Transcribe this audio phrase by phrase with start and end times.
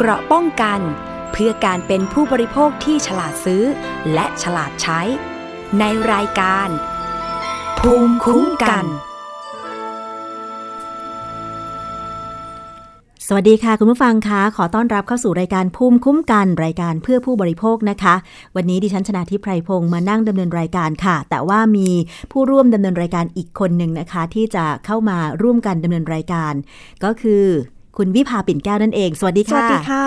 [0.00, 0.80] เกราะป้องกัน
[1.32, 3.62] เพื่อการเป็นผู้บริโภคที่ฉลาดซื้อ
[4.12, 5.00] และฉลาดใช้
[5.78, 6.68] ในรายการ
[7.78, 8.84] ภูมิคุ้มกัน
[13.26, 18.14] สวัสดีค่ะคุณผู้ฟังคะขอต้อนรับเข้าสู่รายการภูมิคุ้มกัน รายการเพื่อผู้บริโภคนะคะ
[18.56, 21.88] วันนี้ดิฉันชนะทิพไพรพงศ์มานั่งดำเนินรายการค่ะ แต่ว่ามี
[22.32, 26.52] ผู้ร่วมดำเนินรายการอีกคนหนึ่งนะคะ ที่จะเข้ามาร่วมกันดำเนินรายการ
[27.04, 27.44] ก็คือ
[28.00, 30.06] คุณวิภาปิ่นแก้วนั่นเอง สวัสดีสค่ะวัสดีค่ะ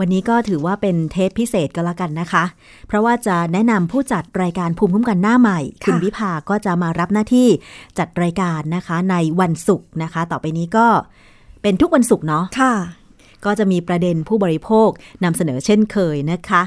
[0.00, 2.44] วันนี้ก็ถือว่าเป็นเทปพิเศษก็แล้วกันนะคะ
[2.86, 7.48] เพราะว่าจะแนะนำผู้จัดรายการภูมิคุ้มกันหน้าใหม่ค่ะคุณวิภาก็จะมารับหน้าที่
[7.98, 10.86] จัดรายการนะคะในวันศุกร์นะคะ ต่อไปนี้ก็
[11.62, 12.74] เป็นทุกวันศุกร์เนาะค่ะ
[13.44, 14.88] ก็จะมีประเด็นผู้บริโภค
[15.24, 16.62] นำเสนอเช่นเคยนะคะ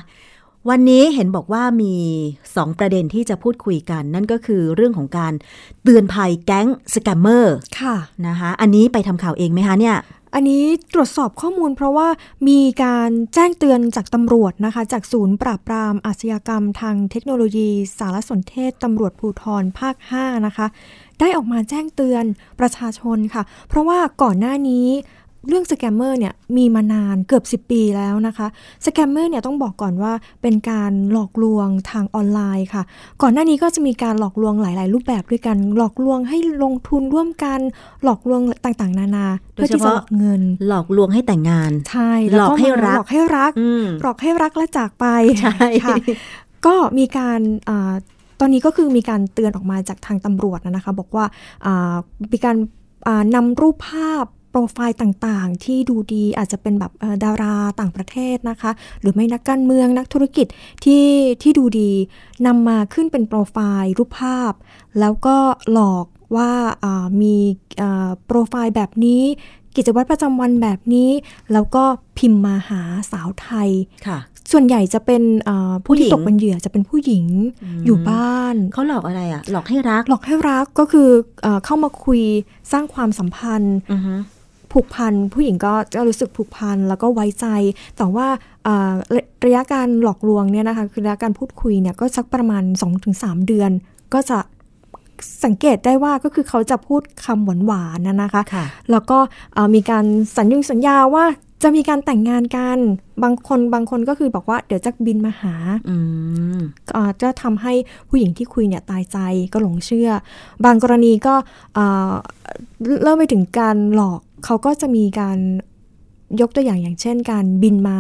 [0.70, 1.96] วันนี้เห็นบอกว่ามี
[2.38, 5.34] 2 ประเด็นที่จะพูดคุยกัน นั่นก็คือเรื่องของการ
[5.84, 7.96] เตือนภัยแก๊งสแกมเมอร์ค่ะ
[8.27, 9.98] นะคะอันนี้ไปทำข่าวเองไหมคะเนี่ย
[10.40, 12.08] อันนี้ตรวจสอบข้อมูลเพราะว่า
[12.50, 20.68] มีการแจ้งเตือนจากตำรวจนะคะ จากศูนย์ปราบปรามอาชญากรรมทางเทคโนโลยีสารสนเทศตำรวจภูธรภาค 5 นะคะ
[21.20, 22.24] ได้ออกมาแจ้งเตือน
[22.60, 24.88] ประชาชนค่ะ เพราะว่าก่อนหน้านี้
[25.48, 28.48] เรื่องสแกมเมอร์เนี่ยมีมานานเกือบ 10 ปีแล้วนะคะ
[28.85, 32.84] สแกมเมอร์เนี่ยต้องบอกก่อนว่าเป็นการหลอกลวงทางออนไลน์ค่ะ
[33.21, 37.59] ก่อนหน้านี้ก็จะมีการหลอกลวงหลาย ๆ รูปแบบด้วยกันหลอกลวงให้ลงทุนร่วมกัน
[38.03, 45.05] หลอกลวงต่าง ๆ นานาโดเพื่ยอเฉที่จะพาะหลอกเงิน หลอกลวงให้แต่งงานใช่แล้วหลอกให้รักหลอกให้รักอืมหลอกให้รักและจากไป
[45.41, 45.95] ใช่ค่ะ
[46.65, 47.93] ก็มีการอ่า
[48.40, 51.25] ตอนนี้ก็คือมีการเตือนออกมาจากทางตำรวจนะคะ บอกว่า
[51.65, 51.95] อ่า
[52.34, 52.57] มีการ
[53.07, 60.48] อ่านำรูปภาพ โปรไฟล์ต่างๆ ที่ดูดีอาจจะเป็นแบบเอ่อดาราต่างประเทศนะคะ หรือไม่นักการเมืองนักธุรกิจ
[60.84, 61.05] ที่
[61.41, 61.91] ที่ดูดี
[62.45, 64.53] นำมาขึ้นเป็นโปรไฟล์รูปภาพ
[65.00, 65.38] แล้วก็
[65.72, 66.51] หลอกว่า
[66.84, 67.35] อ่ามี
[67.81, 69.23] อ่าโปรไฟล์แบบนี้
[69.75, 71.09] กิจวัตรประจำวันแบบนี้
[71.53, 71.84] แล้วก็
[72.18, 72.81] พิมพ์มาหา
[73.12, 73.69] สาวไทย
[74.07, 74.19] ค่ะ
[74.51, 77.25] ส่วนใหญ่จะเป็นอ่าผู้ผู้หญิที่งตกเป็นเหยื่อจะเป็นผู้หญิง
[77.63, 81.09] อืมอยู่บ้านเขาหลอกอะไรอะหลอกให้รัก หลอกให้รักก็คือ
[81.41, 82.22] เออเข้ามาคุย
[82.72, 84.13] สร้างความสัมพันธ์อือฮึ
[84.72, 87.46] ผูกพันผู้หญิงก็จะรู้สึกผูกพันแล้วก็ไว้ใจ
[87.98, 88.28] แต่ว่า
[88.68, 92.64] อ่าระระยะการหลอกลวงเนี่ยนะคะคือระยะการพูดคุยเนี่ยก็สักประมาณ
[93.06, 93.72] 2-3 เดือน
[94.14, 94.40] ก็จะ
[95.44, 99.18] สังเกตได้ว่าก็คือเขาจะพูดคำหวานๆนะนะคะค่ะแล้วก็
[99.54, 100.06] เอ่อมีการ
[100.38, 101.26] สัญญงสัญญาว่า
[101.64, 102.78] จะมีการแต่งงานกัน
[103.24, 105.56] บางคนบางคนก็คือบอกว่าเดี๋ยวจะบินมาหา
[105.90, 105.96] อื
[106.58, 106.60] ม
[106.94, 107.74] เอ่อจะทำให้
[108.10, 109.18] ผู้หญิงที่คุยเนี่ยตายใจ
[109.54, 110.10] ก็หลงเชื่อ
[110.66, 111.36] บางกรณีก็
[111.74, 112.12] เอ่อ
[113.04, 115.38] เริ่มไปถึงการหลอก เขาก็จะมีการ
[116.42, 118.00] ยกตัวอย่างอย่างเช่น การบินมา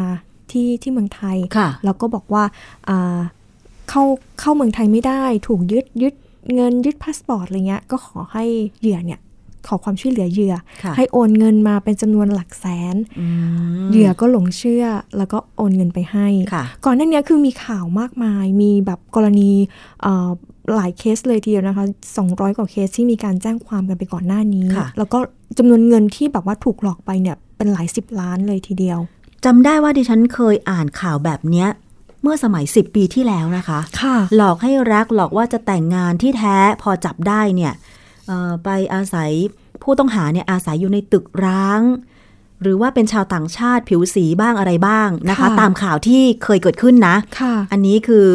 [0.51, 2.43] ที่ที่เมืองไทยค่ะแล้วก็บอกว่า
[2.89, 3.19] อ่า
[3.89, 4.03] เข้า
[4.39, 6.13] เข้าเมืองไทยไม่ได้ถูกยึดยึด
[6.55, 8.43] เงินยึดพาสปอร์ตอะไรเงี้ยก็ขอให้
[8.81, 9.19] เหยื่อเนี่ย
[9.67, 13.25] ขอความช่วยเหลือเหยื่อค่ะให้โอนเงินมาเป็นจำนวนหลักแสนอื
[13.83, 14.85] มเหยื่อก็หลงเชื่อ
[15.17, 19.51] แล้วก็โอนเงินไปให้ค่ะก่อนหน้านี้คือมีข่าวมากมาย มีแบบกรณี
[20.01, 20.29] เอ่อ
[20.75, 21.85] หลายเคสเลยทีเดียวนะคะ
[22.21, 25.19] 200 กว่าเคสที่มีการแจ้งความกันไปก่อนหน้านี้ค่ะแล้วก็
[25.57, 28.99] จำนวนเงินที่แบบว่าถูกหลอกไปเนี่ยเป็นหลายสิบล้านเลยทีเดียว
[29.45, 31.67] จำได้ว่าดิฉันเคยอ่านข่าวแบบเนี้ย
[32.21, 37.73] เมื่อสมัย 10 ปีที่แล้วนะคะค่ะหลอกให้รักหลอกว่าจะแต่งงานที่แท้พอจับได้เนี่ย
[38.27, 39.31] เอ่อไปอาศัย
[39.83, 41.81] ผู้ต้องหาเนี่ยอาศัยอยู่ในตึกร้าง
[42.61, 48.27] หรือว่าเป็นชาวต่างชาติผิวสีบ้างอะไรบ้างนะคะค่ะตามข่าวที่เคยเกิดขึ้นนะค่ะอันนี้คือ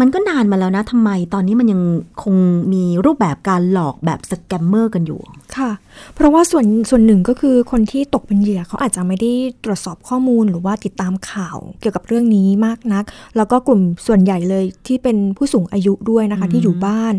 [0.00, 1.82] มันก็นานมาแล้วนะทำไมตอนนี้มันยัง
[2.22, 2.34] คง
[2.72, 5.20] มีรูปแบบการหลอกแบบสแกมเมอร์กันอยู่
[5.56, 5.70] ค่ะ
[6.14, 9.32] เพราะว่าส่วนส่วนหนึ่งก็คือคนที่ตกเป็นเหยื่อเขาอาจจะไม่ได้
[9.64, 13.04] ตรวจสอบข้อมูลหรือว่าติดตามข่าวเกี่ยวกับเรื่องนี้มากนัก
[13.36, 17.14] แล้วก็กลุ่มส่วนใหญ่เลยที่เป็นผู้สูงอายุด้วยนะคะที่อยู่บ้าน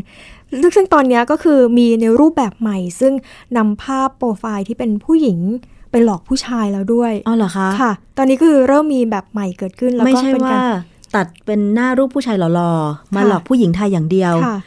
[0.75, 3.13] ซึ่งตอนเนี้ยก็คือมีในรูปแบบใหม่ ซึ่ง
[3.57, 5.39] นำภาพโปรไฟล์ที่เป็นผู้หญิง
[5.91, 10.63] ไปหลอกผู้ชายแล้วด้วย อ๋อเหรอคะ ค่ะ ตอนนี้คือเริ่มมีแบบใหม่เกิดขึ้นแล้วไม่ก็ใช่เป็นว่าการ
[11.15, 14.57] ตัดเป็นหน้ารูปผู้ชายหล่อๆ มาค่ะหลอกผู้หญิงไทยอย่างเดียวค่ะ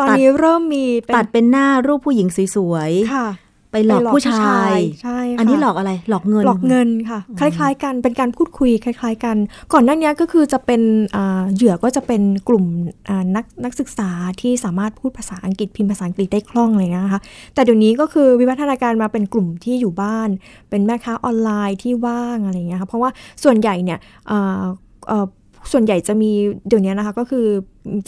[0.00, 9.36] ตอนนี้เริ่มมีเป็นตัดเป็นหน้ารูปผู้หญิงสวยค่ะๆไปหลอกไปผู้ชายใช่ค่ะอันนี้หลอกอะไร หลอกเงิน หลอกเงินค่ะ คล้าย ๆ กัน เป็นการพูดคุยคล้าย ๆ กัน
[9.72, 10.82] ก่อนหน้านี้ก็คือจะเป็น
[11.16, 12.64] อ่าเหยื่อก็จะเป็นกลุ่ม
[13.08, 14.10] อ่านักนักศึกษา
[14.40, 17.20] ที่สามารถพูดภาษาอังกฤษพิมพ์ภาษาอังกฤษได้คล่องเลยนะคะ
[17.54, 20.28] แต่เดี๋ยวนี้ก็คือวิวัฒนาการมาเป็นกลุ่มที่อยู่บ้าน
[20.70, 23.10] เป็นแม่ค้าออนไลน์ที่ว่างอะไรอย่างเงี้ยค่ะ เพราะว่า
[23.44, 23.98] ส่วนใหญ่เนี่ย
[24.30, 24.62] อ่า
[25.08, 25.26] เอ่อ
[25.72, 26.30] ส่วนใหญ่จะมี
[26.68, 27.46] เดี๋ยวนี้นะคะก็คือ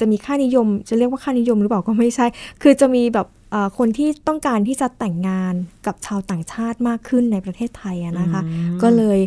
[0.00, 2.26] จะมีค่านิยมจะเรียกว่าค่านิยมหรือเปล่าก็ไม่ใช่
[2.62, 5.55] คือจะมีแบบเอ่อคนที่ต้องการที่จะแต่งงาน
[5.87, 9.19] กับชาวต่างชาติมากขึ้นในประเทศไทยอะนะคะอืมก็เลย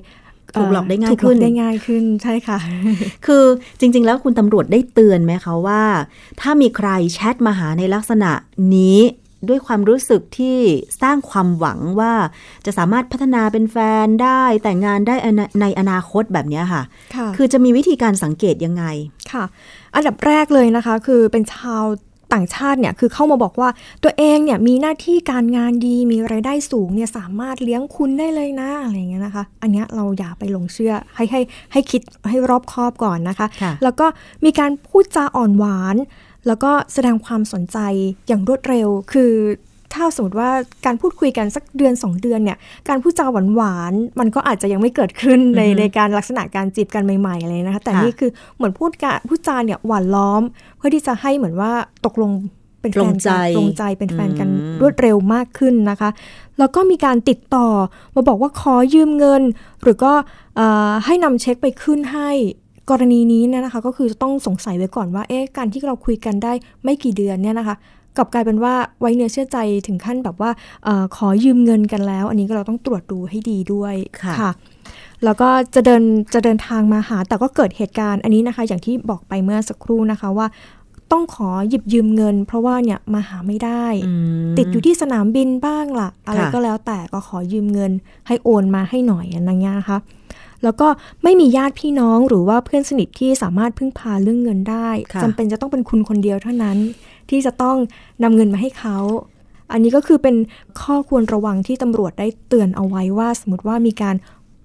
[0.58, 2.58] ถูกหลอกได้ง่ายถูกหลขึ้อนกได้ง่ายขึ้นใช่ค่ะ
[3.26, 3.44] คือ
[3.80, 5.82] จริง ๆ แล้วคุณตำรวจได้เตือนไหมคะว่า
[6.42, 8.32] ถ้ามีใครแชทมาหาในลักษณะ
[8.76, 8.98] นี้
[9.50, 10.58] ด้วยความรู้สึกที่
[11.02, 12.14] สร้างความหวังว่า
[12.66, 15.16] จะสามารถพัฒนาเป็นแฟนได้แต่งงานได้
[15.62, 16.84] ในอนาคตแบบนี้ค่ะ
[17.16, 18.84] ค่ะคือจะมีวิธีการสังเกตยังไง
[19.32, 19.44] ค่ะ
[19.96, 21.86] อันดับแรกเลยนะคะ คือเป็นชาว
[22.34, 23.70] ต่างชาติเนี่ยคือเข้ามาบอกว่า
[24.04, 31.42] ตัวเองเนี่ยมีหน้าที่การงานดีมีไรายได้สูงเนี่ยสามารถเลี้ยงคุณได้เลยนะอะไรอย่างเงี้ยนะคะ อันเนี้ยเราอย่าไปหลงเชื่อให้ให้
[31.72, 34.06] ให้คิดให้รอบคอบก่อนนะคะค่ะแล้วก็
[34.46, 35.96] มีการพูดจาอ่อนหวาน
[36.48, 37.78] แล้วก็แสดงความสนใจ
[38.28, 39.34] อย่างรวดเร็ว คือ
[39.94, 40.52] ถ้าสมมติว่า
[40.86, 42.58] การพูดคุยกันสักเดือน 2 เดือนเนี่ย
[42.90, 50.42] การพูดจาหวานหวานๆมันก็อาจจะยังไม่เกิดขึ้นในอือฮึในการลักษณะการจีบกันใหม่ๆเลยนะคะ แต่ค่ะนี่คือเหมือนพูดกะพูดจาเนี่ยหวานล้อม
[50.78, 51.72] เพื่อที่จะให้เหมือนว่า
[52.06, 52.32] ตกลง
[52.82, 56.10] เป็นแฟนลงใจกันลงใจเป็นแฟนกันอืมรวดเร็วมากขึ้นนะคะ
[56.60, 57.68] แล้วก็มีการติดต่อ
[58.16, 59.44] มาบอกว่าขอยืมเงิน
[59.84, 60.14] หรือก็
[60.56, 62.32] เอ่อให้นำเช็คไปขึ้นให้
[62.92, 66.54] กรณีนี้เนี่ยนะคะก็คือจะต้องสงสัยไว้ก่อนว่าเอ๊ะการที่เราคุยกันได้
[66.84, 67.76] ไม่กี่เดือนเนี่ยนะคะ
[68.18, 69.58] กลับกลายเป็นว่าไว้เนื้อเชื่อใจ
[69.88, 70.52] ถึงขั้นแบบว่า
[70.84, 74.52] เออขอยืมเงินกันแล้ว อันนี้ก็เราต้องตรวจดูให้ดีด้วยค่ะ
[75.24, 76.04] แล้วก็จะเดิน
[76.34, 80.48] จะเดินทางมาหา แต่ก็เกิดเหตุการณ์อันนี้นะคะ อย่างที่บอกไปเมื่อสักครู่นะคะว่า
[81.12, 84.14] ต้องขอหยิบยืมเงิน เพราะว่าเนี่ยมาหาไม่ได้อื
[84.50, 87.92] มติดอยู่ที่สนามบินบ้างล่ะ อะไรค่ะก็แล้วแต่ก็ขอยืมเงิน
[88.28, 89.98] ให้โอนมาให้หน่อยอะไรเงี้ยนะคะ
[90.64, 90.88] แล้วก็
[91.24, 96.78] ไม่มีญาติพี่น้องหรือว่าเพื่อนสนิทที่สามารถพึ่งพาเรื่องเงินได้ค่ะจำเป็นจะต้องเป็นคุณคนเดียวเท่านั้น
[97.30, 97.78] ที่จะต้อง
[98.24, 98.98] นำเงินมาให้เขา
[99.72, 100.36] อันนี้ก็คือเป็น
[100.82, 104.16] ข้อควรระวังที่ตำรวจได้เตือนเอาไว้ว่า สมมติว่ามีการ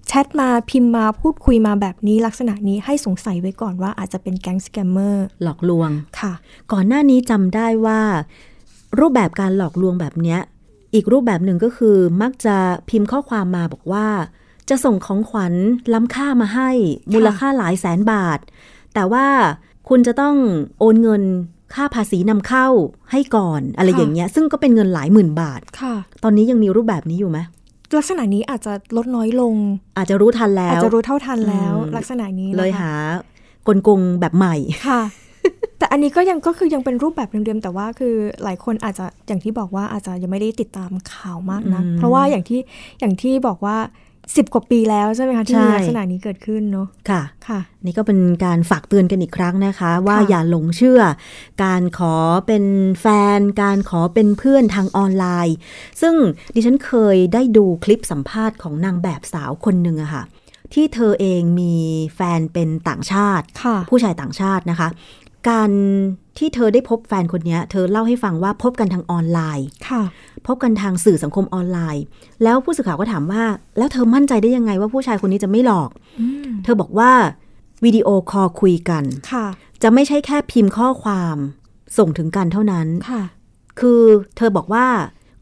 [0.07, 5.89] แชทมาพิมพ์มาพูดคุยมาแบบนี้ลักษณะนี้ให้สงสัยไว้ก่อนว่าอาจจะเป็นแก๊งสแกมเมอร์หลอกลวง
[6.19, 6.33] ค่ะ
[6.71, 7.99] ก่อนหน้านี้จำได้ว่า
[8.99, 10.39] รูปแบบการหลอกลวงแบบเนี้ย
[10.93, 12.55] อีกรูปแบบหนึ่งก็คือมักจะ
[12.89, 14.07] พิมพ์ข้อความมาบอกว่า
[14.69, 15.53] จะส่งของขวัญ
[15.93, 16.69] ล้ำค่ามาให้
[17.13, 18.39] มูลค่าหลายแสนบาท
[18.93, 19.25] แต่ว่า
[19.89, 20.35] คุณจะต้อง
[20.79, 21.23] โอนเงิน
[21.75, 22.67] ค่าภาษีนำเข้า
[23.11, 27.39] ให้ก่อนอะไรค่ะอย่างเงี้ย ซึ่งก็เป็นเงินหลายหมื่นบาทค่ะตอนนี้ยังมีรูปแบบนี้อยู่ไหม
[27.97, 29.55] ลักษณะนี้อาจจะลดน้อยลง
[29.97, 32.91] อาจจะรู้ทันแล้อาจวจะรู้เท่าทันแล้วอืมลักษณะนี้นะคะเลยหา
[33.67, 34.55] กลโกงแบบใหม่
[34.87, 35.01] ค่ะ
[35.79, 42.61] แต่อันนี้ก็ยังก็คือยังเป็นรูปแบบเดิมๆแต่ว่าคือหลายคนอาจจะอย่างที่บอกว่าอาจจะยังไม่ได้ติดตามข่าวมากนะอืมเพราะว่าอย่างที่
[42.99, 43.77] อย่างที่บอกว่า
[44.35, 51.01] สิบกว่าปีแล้วใช่ไหมคะ ที่มีใช่ลักษณะนี้เกิดขึ้นเนาะค่ะค่ะ นี่ก็เป็นการฝากเตือนกันอีกครั้งนะคะ ว่าค่ะอย่าหลงเชื่อ
[51.63, 52.15] การขอ
[52.47, 52.63] เป็น
[53.01, 53.05] แฟ
[53.37, 55.55] น การขอเป็นเพื่อนทางออนไลน์
[56.01, 56.15] ซึ่ง
[56.55, 60.23] ดิฉันเคยได้ดูคลิปสัมภาษณ์ของนางแบบสาวคนหนึ่งอะค่ะ
[60.73, 61.73] ที่เธอเองมี
[62.15, 64.89] แฟนเป็นต่างชาติค่ะผู้ชายต่างชาตินะคะ
[65.49, 65.71] การ
[66.37, 70.03] ที่เธอได้พบแฟนคนเนี้ยเธอเล่าให้ฟังว่าพบกันทางออนไลน์ค่ะ
[70.47, 72.03] พบกันทางสื่อสังคมออนไลน์
[72.43, 73.43] แล้วผู้สื่อข่าวก็ถามว่า
[73.77, 75.89] แล้วเธอมั่นใจได้ยังไงว่าผู้ชายคนนี้จะไม่หลอก
[76.19, 77.11] อืมเธอบอกว่า
[77.85, 79.45] วิดีโอคอลคุยกันค่ะ
[79.83, 81.37] จะไม่ใช่แค่พิมพ์ข้อความ
[81.97, 83.23] ส่งถึงกันเท่านั้นค่ะ
[83.79, 84.01] คือ
[84.37, 84.87] เธอบอกว่า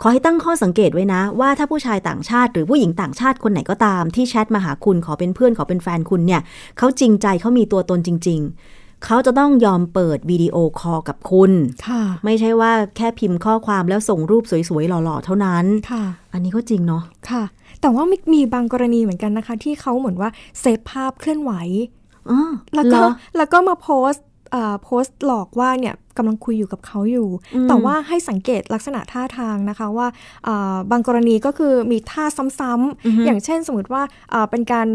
[0.02, 6.42] ขอให้ตั้งข้อสังเกตไว้นะ ว่าถ้าผู้ชายต่างชาติ หรือผู้หญิงต่างชาติคนไหนก็ตามที่แชทมาหาคุณขอเป็นเพื่อนขอเป็นแฟนคุณเนี่ย
[6.78, 11.52] เขาจริงใจเขามีตัวตนจริง ๆ เขาจะต้องยอมเปิดวิดีโอคอลกับคุณ
[11.88, 16.04] ค่ะ ไม่ใช่ว่าแค่พิมพ์ข้อความแล้วส่งรูปสวยๆ หล่อๆ เท่านั้นค่ะ
[16.34, 17.44] อันนี้ก็จริงเนาะค่ะ
[17.82, 20.30] แต่ว่ามีมีบางกรณีเหมือนกันนะคะ ที่เขาเหมือนว่า
[20.60, 21.52] เซฟภาพเคลื่อนไหว
[22.30, 23.06] อ๋อแล้วเหรก็อ
[23.38, 24.26] แล้วก็มาโพสต์
[24.56, 30.08] อ่าโพสต์หลอกว่าเนี่ยกำลังคุยอยู่กับเขาอยู่อืมแต่ว่าให้สังเกตลักษณะท่าทางนะคะว่า
[30.48, 34.04] อ่าบางกรณีก็คือมีท่าซ้ำอือฮึๆอย่างเช่นสมมติว่า
[34.34, 34.88] อ่าเป็นการ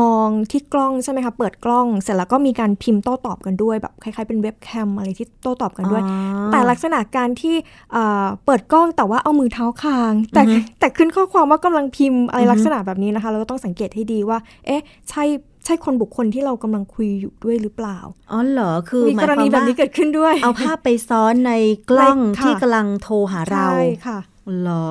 [0.00, 6.14] มองที่กล้องใช่ไหมคะเปิดกล้อง เสร็จแล้วก็มีการพิมพ์โต้ตอบกันด้วยแบบคล้ายๆเป็นเว็บแคมอะไรที่โต้ตอบกันด้วยอ๋
[6.46, 7.54] อแต่ลักษณะการที่
[7.94, 15.24] อ่าเปิดกล้องแต่ว่าเอามือเท้าคาง แต่อือฮึแต่ขึ้นข้อความว่ากำลังพิมพ์อะไรอือฮึลักษณะแบบนี้นะคะ เราก็ต้องสังเกตให้ดีว่า เอ๊ะ ใช่
[15.64, 17.98] ใช่คนบุคคลที่เรากำลังคุยอยู่ด้วยหรือเปล่า
[18.32, 21.52] อ๋อเหรอ คือมีหมากยรควาณีมแบบว่านี้เกิดขึ้นด้วย เอาภาพไปซ้อนใน
[21.90, 24.86] กล้องในค่ะที่กำลังโทรหาเรา ใช่ค่ะเหรอ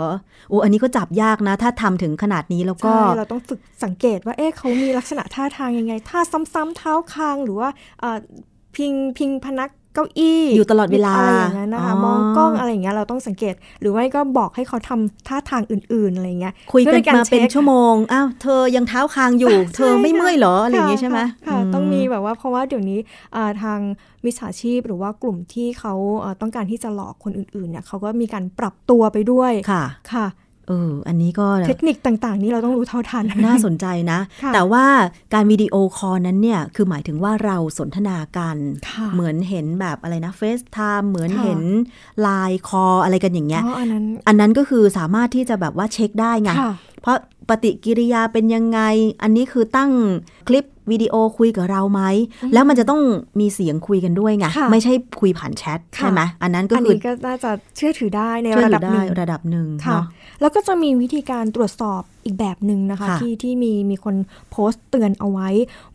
[0.49, 6.19] โอ้อันนี้ก็จับยากนะ ถ้าทำถึงขนาดนี้แล้วก็ใช่เราต้องฝึกสังเกตว่า เอ๊ะเขามีลักษณะท่าทางยังไง ท่า
[6.53, 7.69] ซ้ำๆเท้าคางหรือว่า
[8.75, 22.99] พิงพิงพนัก เก้าอี้อยู่ตลอดเวลาอะไรอย่างนั้นนะคะอ๋อมองกล้องอะไรอย่างเงี้ยเราต้องสังเกต หรือไม่ก็บอกให้เขาทำท่าทางอื่นๆอะไรอย่างเงี้ยคุยกันพื่อมาเป็นช็คชั่วโมงอ้าวเธอยังเท้าคางอยู่ เธอไม่เมื่อยเหรออะไรอย่างงี้ใช่ไหมค่ะค่ะต้องมีแบบว่าเพราะว่าเดี๋ยวนี้
[23.35, 23.79] อ่าทาง
[24.25, 29.83] มิจฉาชีพหรือว่ากลุ่มที่เขาเอ่อต้องการที่จะหลอกคนอื่นๆเนี่ยเขาก็มีการปรับตัวไปด้วยค่ะ
[30.13, 30.25] ค่ะ
[30.71, 34.85] เออ อันนี้ก็เทคนิคต่าง ๆ นี้เราต้องรู้เท่าทัน น่าสนใจนะค่ะแต่ว่า
[35.33, 38.57] การวิดีโอคอลนั้นเนี่ย คือหมายถึงว่าเราสนทนากัน
[38.89, 41.61] ค่ะเหมือนเห็นแบบอะไรนะเฟซไทม์เหมือนค่ะเห็น
[42.21, 47.17] LINE call อะไรกันอย่างเงี้ยอ๋ออันนั้น อันนั้นก็คือสามารถที่จะแบบว่าเช็คได้ไงค่ะเพราะ
[47.49, 48.79] ปฏิกิริยาเป็นยังไง
[49.23, 49.91] อันนี้คือตั้ง
[50.47, 52.01] คลิป วิดีโอคุยกับเราไหม
[52.53, 53.01] แล้วมันจะต้อง
[53.39, 60.05] มีเสียงคุยกันด้วยไงค่ะไม่ใช่คุยผ่านแชทค่ะใช่ไหมอันนั้นก็อันคือนี้ก็น่าจะเชื่อถือได้ในช่วยระเหลืดัอบหได้นึ่งระดับหนึ่งค่ะเนาะ
[60.41, 64.15] แล้วก็จะมีวิธีการตรวจสอบอีกแบบหนึ่งนะคะค่ะที่ที่มีมีคน
[64.51, 65.49] โพสต์เตือนเอาไว้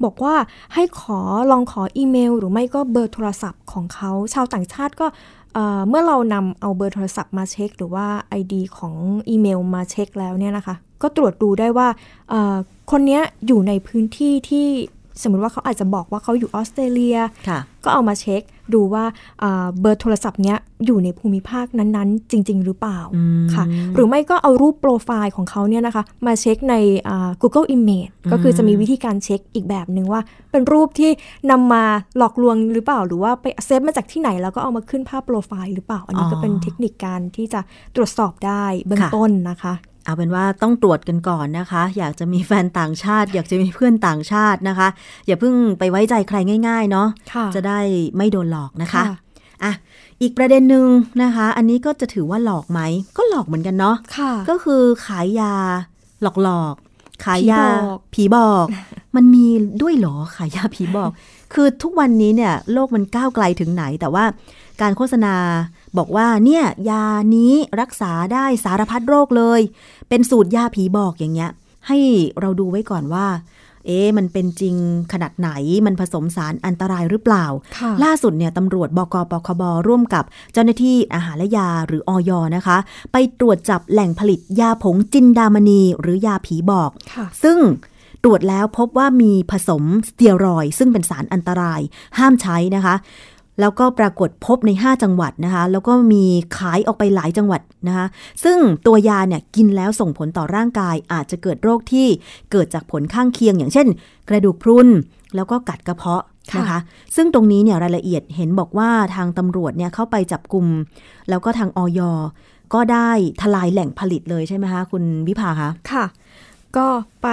[0.04, 0.34] บอกว่า
[0.74, 5.06] ให้ขอลองขออีเมล หรือไม่ก็เบอร์โทรศัพท์ของเขาชาวต่างชาติก็
[5.54, 8.06] เอ่อเมื่อเรานำเอาเบอร์โทรศัพท์มาเช็ค หรือว่า
[8.40, 8.94] ID ของ
[9.28, 11.88] อีเมลมาเช็คแล้วเนี่ยนะคะ ก็ตรวจดูได้ว่า
[12.30, 12.56] เอ่อ
[12.90, 14.66] คนเนี้ยอยู่ในพื้นที่ที่
[15.22, 18.42] สมมติว่าเขาอาจจะบอกว่าเขาอยู่ออสเตรเลียค่ะก็เอามาเช็ค
[18.74, 19.04] ดูว่า
[19.42, 26.74] อ่าเบอร์โทรศัพท์เนี้ยอยู่ในภูมิภาคนั้นๆ จริง ๆ หรือเปล่าอืมค่ะ หรือไม่ก็เอารูปโปรไฟล์ของเขาเนี่ยนะคะ มาเช็คใน
[27.08, 31.10] อ่า Google Image ก็คือจะมีวิธีการเช็คอีกแบบหนึ่งว่า เป็นรูปที่
[31.50, 31.84] นำมา
[32.18, 37.60] หลอกลวงหรือเปล่า หรือว่าไปเซฟมาจากที่ไหนแล้วก็เอามาขึ้นภาพโปรไฟล์หรือเปล่า อันนี้ก็เป็นเทคนิคการที่จะ
[37.96, 39.74] ตรวจสอบได้เบื้องต้นนะคะ
[40.06, 44.88] เอาเป็นว่าต้องตรวจกันก่อนนะคะ อยากจะมีแฟนต่างชาติ อยากจะมีเพื่อนต่างชาตินะคะ
[45.26, 46.36] อย่าเพิ่งไปไว้ใจใคร
[46.68, 47.78] ง่าย ๆ เนาะค่ะจะได้
[48.16, 49.16] ไม่โดนหลอกนะคะค่ะ
[49.64, 49.72] อะ
[50.22, 50.86] อีกประเด็นหนึ่ง
[51.22, 52.80] นะคะ อันนี้ก็จะถือว่าหลอกไหม
[53.16, 55.54] ก็หลอกเหมือนกันเนาะค่ะก็คือขายยา
[56.22, 58.66] หลอกหลอกๆขายยาผีบอกผีบอก
[59.16, 59.46] มันมี
[59.82, 61.10] ด้วยเหรอขายยาผีบอก
[61.52, 64.24] คือทุกวันนี้เนี่ยโลกมันก้าวไกลถึงไหน แต่ว่า
[64.80, 65.34] การโฆษณา
[65.98, 67.04] บอกว่าเนี่ยยา
[67.36, 69.60] นี้รักษาได้สารพัดโรคเลย
[70.08, 71.50] เป็นสูตรยาผีบอกอย่างเงี้ย
[71.86, 71.98] ให้
[72.40, 73.26] เราดูไว้ก่อนว่า
[73.86, 74.76] เอ๊ะมันเป็นจริง
[75.12, 75.50] ขนาดไหน
[75.86, 77.44] มันผสมสารอันตรายหรือเปล่า
[77.78, 82.76] ค่ะล่าสุดเนี่ยตำรวจบกปคบร่วมกับเจ้าหน้าที่อาหารและยาหรืออยนะคะ
[83.12, 87.58] ไปตรวจจับแหล่งผลิตยาผงจินดามณีหรือยาผีบอกค่ะซึ่ง
[88.24, 91.80] ตรวจแล้วพบว่ามีผสมสเตียรอยด์ซึ่งเป็นสารอันตราย
[92.18, 92.94] ห้ามใช้นะคะ
[93.60, 96.24] แล้วก็ปรากฏพบใน 5 จังหวัดนะคะ แล้วก็มี
[96.58, 98.06] ขายออกไปหลายจังหวัดนะคะ
[98.44, 102.06] ซึ่งตัวยาเนี่ยกินแล้วส่งผลต่อร่างกาย อาจจะเกิดโรคที่
[102.52, 103.86] เกิดจากผลข้างเคียง อย่างเช่น
[104.28, 104.88] กระดูกพรุน
[105.36, 106.22] แล้วก็กัดกระเพาะ
[106.58, 106.78] นะคะ
[107.16, 110.66] ซึ่งตรงนี้เนี่ยรายละเอียดเห็นบอกว่าทางตำรวจเนี่ยเข้าไปจับกลุ่ม
[111.28, 112.00] แล้วก็ทางออย
[112.74, 116.04] ก็ได้ทลายแหล่งผลิตเลยใช่ไหมคะ คุณวิภาคะ ค่ะ
[116.78, 116.86] ก็
[117.22, 117.28] ไป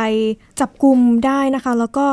[0.60, 2.06] จับกลุ่มได้นะคะ แล้วก็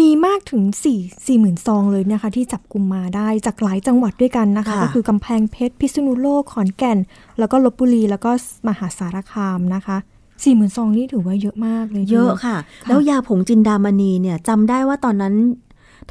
[0.00, 0.62] มีมากถึง
[0.96, 6.98] 4 4หมื่นซองเลยนะคะ ที่จับกลุ่มมาได้จากหลายจังหวัดด้วยกันนะคะค่ะก็คือกำแพงเพชร พิษณุโลก ขอนแก่น
[7.38, 8.30] แล้วก็ลบบุรี แล้วก็
[8.68, 9.96] มหาสารคามนะคะ
[10.26, 12.56] 4หมื่นซองนี่ถือว่าเยอะมากเลย เยอะค่ะค่ะ
[12.88, 15.34] แล้วยาผงจินดามณีเนี่ยจำได้ว่าตอนนั้น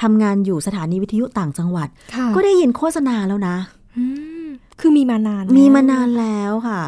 [0.02, 3.56] ทำงานอยู่สถานีวิทยุต่างจังหวัดค่ะก็ได้ยินโฆษณาแล้วนะ
[3.98, 4.04] อื
[4.46, 4.48] ม
[4.80, 6.82] คือมีมานาน มีแล้วมานานแล้วค่ะ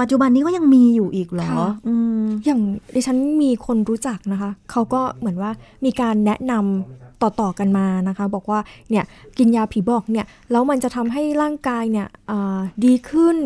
[0.00, 2.60] ปัจจุบันนี้ก็ยังมีอยู่อีกเหรอค่ะอืมอย่าง
[2.94, 5.50] ดิฉันมีคนรู้จักนะคะ เขาก็เหมือนว่า
[5.84, 8.60] มีการแนะนำต่อๆกันมานะคะ บอกว่า
[8.90, 9.04] เนี่ย
[9.38, 13.36] กินยาผีบอกเนี่ยแล้วมันจะทำให้ร่างกายเนี่ยอ่าดีขึ้น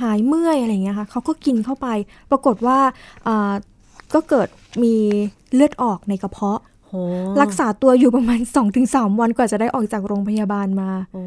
[0.00, 1.88] หายเมื่อยอะไรอย่างเงี้ยค่ะเขาก็กินเข้าไป
[2.30, 2.78] ปรากฏว่า
[3.26, 3.52] อ่า
[4.14, 4.48] ก็เกิด
[4.82, 4.94] มี
[5.54, 6.64] เลือดออกในกระเพาะโห
[7.40, 8.40] รักษาตัวอยู่ประมาณ
[8.80, 11.24] 2-3 วันกว่าจะได้ออกจากโรงพยาบาลมา โอ้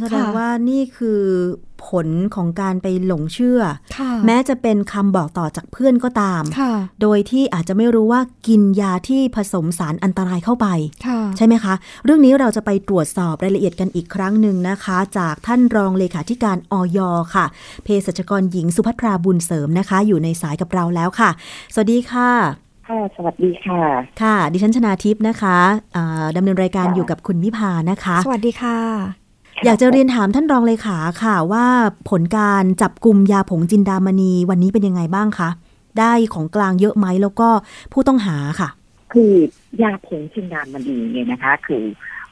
[0.00, 1.20] แสดงค่ะว่านี่คือ
[1.88, 3.60] ผลของการไปหลงเชื่อ
[3.96, 10.66] ค่ะแม้จะเป็นคำบอกต่อจากเพื่อนก็ตามค่ะโดยที่อาจจะไม่รู้ว่ากินยาที่ผสมสารอันตรายเข้าไป
[11.06, 16.98] ค่ะใช่ไหมคะ เรื่องนี้เราจะไปตรวจสอบรายละเอียดกันอีกครั้งหนึ่งนะคะ จากท่านรองเลขาธิการอย
[17.34, 17.46] ค่ะ
[17.84, 21.30] เภสัชกรหญิงสุภัทราบุญเสริมนะคะ อยู่ในสายกับเราแล้วค่ะ
[21.74, 23.82] สวัสดีค่ะ ค่ะ สวัสดีค่ะ
[24.22, 25.58] ค่ะ ดิฉันชนาทิพย์นะคะ
[25.96, 28.78] อ่าดำเนินรายการค่ะอยู่กับคุณวิภานะคะ สวัสดีค่ะ
[29.64, 31.66] อยากจะเรียนถามท่านรองเลขาค่ะว่า
[32.10, 35.48] ผลการจับกลุ่มยาผงจินดามณีวันนี้เป็นยังไงบ้างคะ
[35.98, 37.48] ได้ของกลางเยอะไหมแล้วก็
[37.92, 38.68] ผู้ต้องหาค่ะ
[39.12, 39.32] คือ
[39.82, 41.84] ยาผงชินดามณีเนี่ยนะคะ คือ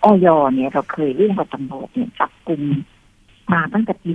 [0.05, 2.63] ออยเนี่ยเราเคยเรื่องกับตำรวจเนี่ยจับกลุ่ม
[3.53, 4.11] มาตั้งแต่ปี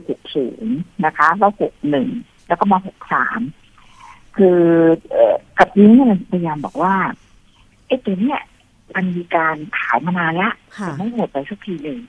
[0.50, 1.51] 60 นะคะ แล้ว
[2.00, 3.69] 61 แล้วก็มา 63
[4.38, 4.59] คือ
[5.12, 6.95] เอ่อกับนี้เนี่ยมันพยายามบอกว่า
[7.88, 8.39] ไอ้ตัวเนี้ย
[8.95, 12.00] มันมีการขายมานานละค่ะแต่ไม่หมดไปสักทีหนึ่ง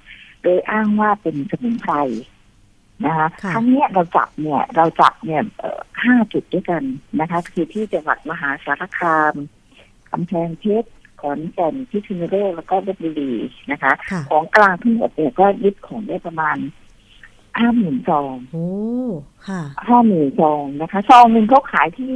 [0.43, 1.95] โดยอ้างว่าเป็นสมุนไพร
[3.05, 6.83] นะคะค่ะครั้งเนี้ยเราจับเนี่ยเราจับเนี่ยเอ่อห้าจุดด้วยกัน
[7.21, 9.35] นะคะ คือที่จังหวัดมหาสารคาม
[10.11, 10.89] กำแพงเพชร
[11.21, 13.33] ขอนแก่นพิษณุโลกแล้วก็ลบบุรี
[13.71, 16.57] นะคะค่ะของกลางทั้งหมดเนี่ยก็ยึดของได้ประมาณ
[17.61, 18.69] ห้าหมื่นซองโอ้
[19.49, 22.15] ค่ะห้าหมื่นซองนะคะซองหนึ่งเขาขายที่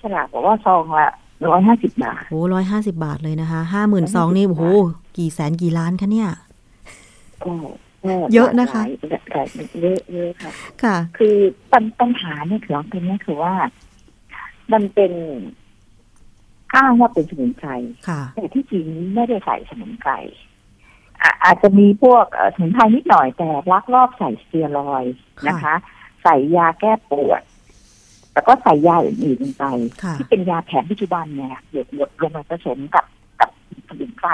[0.00, 1.08] ฉลากบอกว่าซองละ
[1.48, 4.64] ร้อยห้าสิบบาทโอ้ร้อยห้าสิบาทเลยนะคะห้าหมื่นสองนี่โอ้โห
[5.16, 6.30] กี่แสนกี่ล้านคะเนี่ย
[7.44, 7.54] ก็
[8.04, 10.50] ก็เยอะนะคะหลายหลายเยอะเยอะค่ะ
[10.82, 11.36] ค่ะ คือ
[11.72, 13.54] ปัญปัญหาเนี่ยคือตรงนี้คือว่า
[14.72, 15.12] มันเป็น
[16.74, 17.68] อ้างว่าเป็นสมุนไพร
[18.08, 20.10] ค่ะแต่ที่จริงไม่ได้ใส่สมุนไพร
[21.22, 25.14] อะอาจจะมีพวกเอ่อสมุนไพรนิดหน่อยแต่ลักลอบใส่สเตียรอยด์
[25.48, 25.74] นะคะ
[26.22, 27.42] ใส่ยาแก้ปวด
[28.34, 29.64] แล้วก็ใส่ยาอื่นๆลงไป
[30.02, 33.04] ค่ะที่เป็นยาแผนปัจจุบันเนี่ยหยดหยดลงมาผสมกับ
[33.40, 33.50] กับ
[33.88, 34.28] สมุนไพร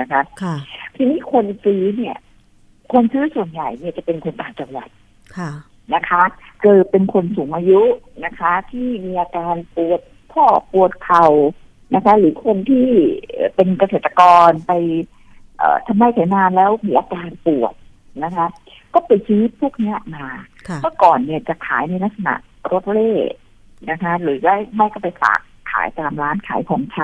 [0.00, 0.54] นะคะค่ะ
[0.96, 2.16] ทีนี้คนซื้อเนี่ย
[2.92, 4.88] คนซื้อส่วนใหญ่เนี่ยจะเป็นคนต่างจังหวัด
[5.36, 5.50] ค่ะ
[5.94, 6.22] นะคะ
[6.62, 7.82] คือเป็นคนสูงอายุ
[8.24, 10.00] นะคะ ที่มีอาการปวด
[10.32, 11.26] ข้อปวดเข่า
[11.94, 12.86] นะคะ หรือคนที่
[13.30, 15.15] เอ่อเป็นเกษตรกรไปเอ่อ
[15.86, 17.74] ทำไร่ไถนาแล้วมีอาการปวด
[18.24, 18.46] นะคะ
[18.94, 20.26] ก็ไปซื้อพวกเนี้ยมา
[20.68, 22.34] ค่ะเมื่อก่อนเนี่ยจะขายในลักษณะ
[22.72, 23.12] รถเล่
[23.90, 26.96] นะคะ หรือได้ไม่ก็ไปฝากขายตามร้านขายของช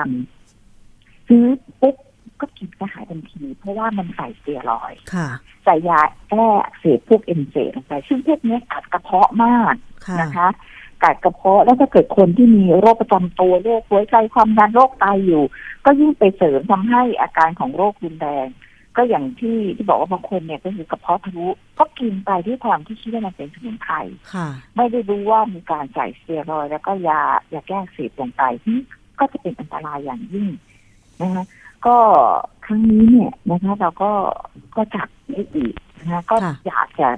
[0.61, 1.45] ำซื้อ
[1.81, 1.95] ปุ๊บ
[2.41, 5.27] ก็กินก็หายทันที เพราะว่ามันใส่สเตียรอยด์ค่ะ
[5.63, 9.73] ใส่ยาแก้อักเสบพวกเอนเซลงไปซึ่งพวกเนี้ยกัดกระเพาะมาก
[10.05, 10.47] ค่ะนะคะ
[11.03, 15.43] กัดกระเพาะ แล้วถ้าเกิดคนที่มีโรคประจำตัวโรคหัวใจความดันโรคไตอยู่
[15.85, 18.47] ก็ยิ่งไปเสริมทำให้อาการของโรครุนแรง
[18.97, 21.47] ก็อย่างที่ที่บอกว่าบางคนเนี่ยก็คือกระเพาะทะลุ
[21.79, 23.93] ก็กินไปด้วยความที่คิดว่ามันเป็นสมุนไพร
[24.33, 27.21] ค่ะไม่ได้รู้ว่ามีการใส่สเตียรอยด์แล้วก็ยา
[27.53, 28.77] ยาแก้อักเสบลงไปที่
[29.19, 30.49] ก็จะเป็นอันตรายอย่างยิ่ง
[31.21, 31.45] นะคะ
[31.85, 31.97] ก็
[32.65, 34.11] ครั้งนี้เนี่ยนะคะเราก็
[34.75, 37.09] ก็จับได้อีกนะคะก็ค่ะอยากจะ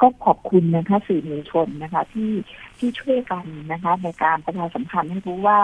[0.00, 2.32] ก็ขอบคุณนะคะสื่อมวลชนนะคะที่
[2.78, 5.58] ที่ช่วยกันนะคะในการประชาสัมพันธ์ให้รู้ว่า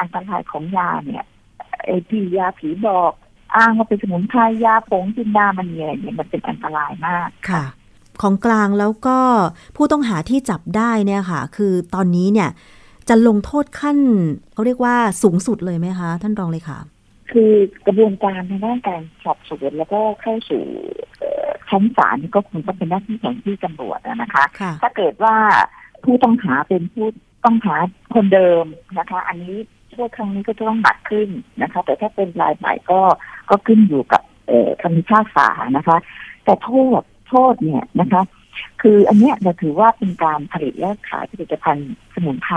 [0.00, 1.24] อันตรายของยาเนี่ย
[1.84, 3.12] ไอที่ยาผีบอก
[3.56, 7.64] อ้างว่าเป็นสมุนไพรยาผงจินดามันเนี่ยเนี่ยมันเป็นอันตรายมากค่ะ
[8.22, 9.18] ของกลางแล้วก็
[9.76, 12.50] ผู้ต้องหาที่จับได้เนี่ยค่ะ คือตอนนี้เนี่ย
[13.08, 13.98] จะลงโทษขั้น
[14.52, 16.78] เขาเรียกว่าสูงสุดเลยไหมคะ ท่านรองเลยค่ะ
[17.32, 17.52] คือ
[17.86, 20.62] กระบวนการในด้านการสอบสวนแล้วก็เข้าสู่
[21.18, 25.36] เอ่อ ชั้นศาลนี่ก็คงต้องเป็นหน้าที่ของที่ตำรวจอะนะคะค่ะถ้าเกิดว่า
[26.04, 27.06] ผู้ต้องหาเป็นผู้
[27.44, 27.76] ต้องหา
[28.14, 28.64] คนเดิม
[28.98, 29.56] นะคะ อันนี้
[29.90, 31.28] โทษครั้งนี้ก็จะต้องหนักขึ้น
[31.62, 33.00] นะคะ แต่ถ้าเป็นรายใหม่ก็
[33.50, 35.96] ก็ขึ้นอยู่กับเอ่อคำพิพากษานะคะ
[36.44, 36.70] แต่โท
[37.00, 38.22] ษโทษเนี่ยนะคะ
[38.82, 42.56] คืออันเนี้ยเราถือว่าเป็นการผลิตและขายผลิตภัณฑ์สมุนไพร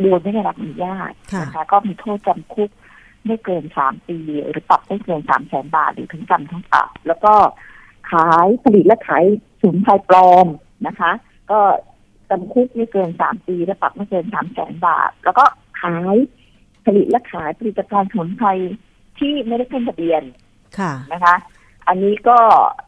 [0.00, 2.70] โดยไม่ได้รับอนุญาตค่ะนะคะ ก็มีโทษจำคุก
[3.26, 4.18] ไม่เกินสามปี
[4.50, 7.32] หรือปรับไม่เกินสามแสนบาทหรือทั้งจำทั้งปรับแล้วก็
[8.10, 9.24] ขายผลิตและขาย
[9.60, 10.46] สมุนไพรปลอม
[10.86, 11.12] นะคะ
[11.50, 11.60] ก็
[12.30, 15.44] จำคุกไม่เกินสามปีและปรับไม่เกินสามแสนบาท แล้วก็
[15.82, 16.16] ขาย
[16.86, 18.48] ผลิตและขายผลิตภัณฑ์สมุนไพร
[19.18, 20.22] ที่ไม่ได้ขึ้นทะเบียน
[20.78, 21.34] ค่ะนะคะ
[21.88, 22.38] อันนี้ก็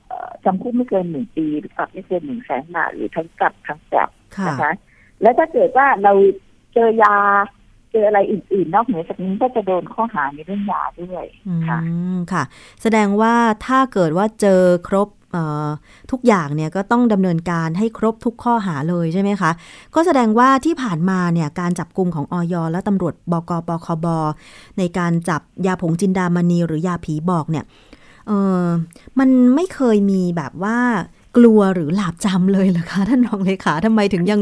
[0.08, 4.72] เอ่อจำคุกไม่เกินหนึ่งปีหรือปรับไม่เกินหนึ่งแสนบาทหรือทั้งปรับทั้งปรับค่ะนะคะ
[5.22, 6.12] แล้วถ้าเกิดว่าเรา
[6.74, 7.16] เจอยา
[7.92, 11.24] เจออะไรอื่นๆ นอกเหนือจากนี้ก็จะโดนข้อหาในเรื่องยาด้วย
[11.68, 11.78] ค่ะ
[12.32, 12.42] ค่ะ
[12.82, 13.34] แสดงว่า
[13.66, 15.08] ถ้าเกิดว่าเจอครบ
[16.10, 19.50] ทุกอย่างเนี่ยก็ต้องดำเนินการให้ครบทุกข้อหาเลยใช่ไหมคะ
[19.94, 24.06] ก็แสดงว่าที่ผ่านมาเนี่ยการจับกลุ่มของออยและตำรวจบกปคบ
[24.78, 27.64] ในการจับยาผงจินดามณีหรือยาผีบอกเนี่ย
[28.28, 28.64] เออ
[29.18, 30.78] มันไม่เคยมีแบบว่า
[31.36, 34.40] กลัวหรือหลาบจำเลยเหรอคะ ท่านรองเลขาทำไมถึงยัง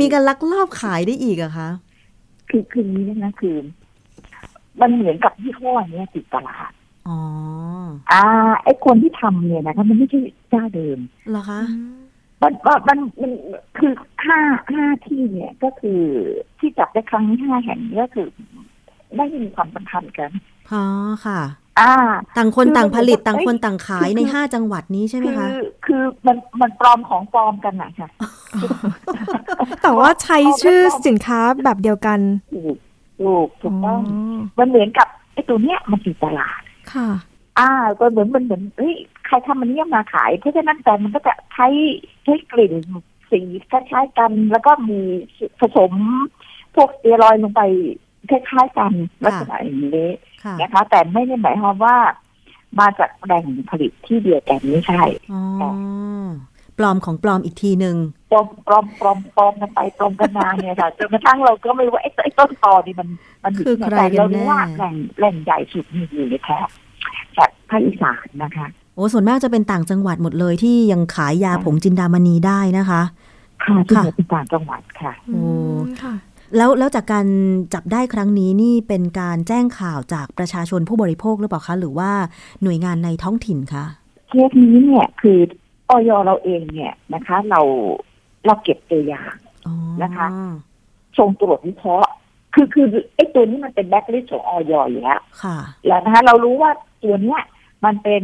[0.00, 1.68] มีการลักลอบขายได้อีกอะคะ
[2.50, 3.56] คือคือนี้นะคะคือ
[4.80, 6.72] มันเหมือนกับยี่ห้อเนี้ยติดตลาด
[7.08, 7.18] อ๋อ
[8.12, 8.22] อ่า
[8.62, 10.98] ไอคนที่ทำเนี่ยนะคะมันไม่ใช่เจ้าเดิม
[11.30, 11.60] เหรอคะ
[12.42, 13.32] มันมันมันมัน
[13.78, 13.92] คือ
[14.24, 14.38] ห้า
[14.70, 16.00] ห้าที่เนี่ยก็คือ
[16.58, 18.28] ที่จับได้ครั้งนี้ห้าแห่งนี้ก็คือ
[19.16, 20.30] ไม่ได้มีความสัมพันธ์กัน
[20.72, 20.82] อ๋อ
[21.26, 21.40] ค่ะ
[21.80, 21.92] อ่า
[22.36, 25.50] ต่างคนคือต่างผลิตมันต่างคนเอ้ยต่างขายคือในห้าจังหวัดนี้ใช่ไหมคืคะอ
[25.86, 28.08] คือมันมันปลอมของปลอมกันนะค่ะ
[29.82, 32.20] แต่ว่าใช้ชื่อสินค้าแบบเดียวกัน
[32.54, 32.76] ถูก
[33.20, 36.60] ถูกถูกต้องอ๋อมันเหมือนกับไอ้ตัวเนี้ยมันติดตลาด
[36.92, 37.08] ค่ะ
[37.58, 38.94] อ่าก็เหมือนมันเหมือนเฮ้ย
[39.26, 41.66] ใครทำมันเนี้ยมาขาย เพราะฉะนั้นแต่มันก็จะใช้
[42.24, 42.74] ใช้กลิ่น
[43.30, 45.00] สีคล้ายๆกัน แล้วก็มี
[45.60, 45.92] ผสม
[46.74, 47.62] พวกสเตียรอยด์ลงไป
[48.30, 48.92] คล้ายๆกัน
[49.24, 50.25] ลักษณะอย่างนี้ค่ะ
[50.60, 51.96] นะคะ แต่ไม่ได้หมายความว่า
[52.80, 55.42] มาจากแหล่งผลิตที่เดียวกันไม่ใช่อ๋อ
[56.78, 57.96] ปลอมของปลอมอีกทีหนึ่ง
[58.30, 63.08] ปลอมปลอมปลอมปลอมกันไปปลอมกันมาเนี่ยค่ะจนกระทั่งเราก็ไม่รู้ว่าไอ้ไอ้ต้นตอนี่มัน
[63.44, 66.68] มันอยู่คือที่ใครไหนแต่กันเรารู้แน่ว่าแหล่งแหล่งใหญ่สุดมีอยู่ในแถบ
[67.38, 73.02] จากภาคอีสานนะคะ โอ้ส่วนมากจะเป็นต่างจังหวัดหมดเลยที่ยังขายยาผงจินดามณีได้นะคะ
[73.64, 75.42] ค่ะที่ค่ะเหนือเป็นต่างจังหวัดค่ะโอ้
[76.02, 76.14] ค่ะ
[76.56, 77.26] แล้วแล้วจากการ
[77.74, 82.10] จับได้ครั้งนี้นี่เป็นการแจ้งข่าวจากประชาชนผู้บริโภคหรือเปล่าคะ หรือว่า
[82.62, 83.84] หน่วยงานในท้องถิ่นคะ
[84.28, 85.38] เคสนี้เนี่ยคือ
[85.90, 87.60] ออยเราเองเนี่ยนะคะ เรา
[88.46, 89.34] เราเก็บตัวอย่าง
[89.66, 90.26] อ๋อนะคะ
[91.18, 92.10] ส่งตรวจวิเคราะห์
[92.54, 96.70] คือคือไอ้ตัวนี้มันเป็นแบ็คลิสต์ของออยอยู่แล้วค่ะ แล้วนะคะเรารู้ว่า
[97.02, 97.40] ตัวเนี้ย
[97.84, 98.22] มันเป็น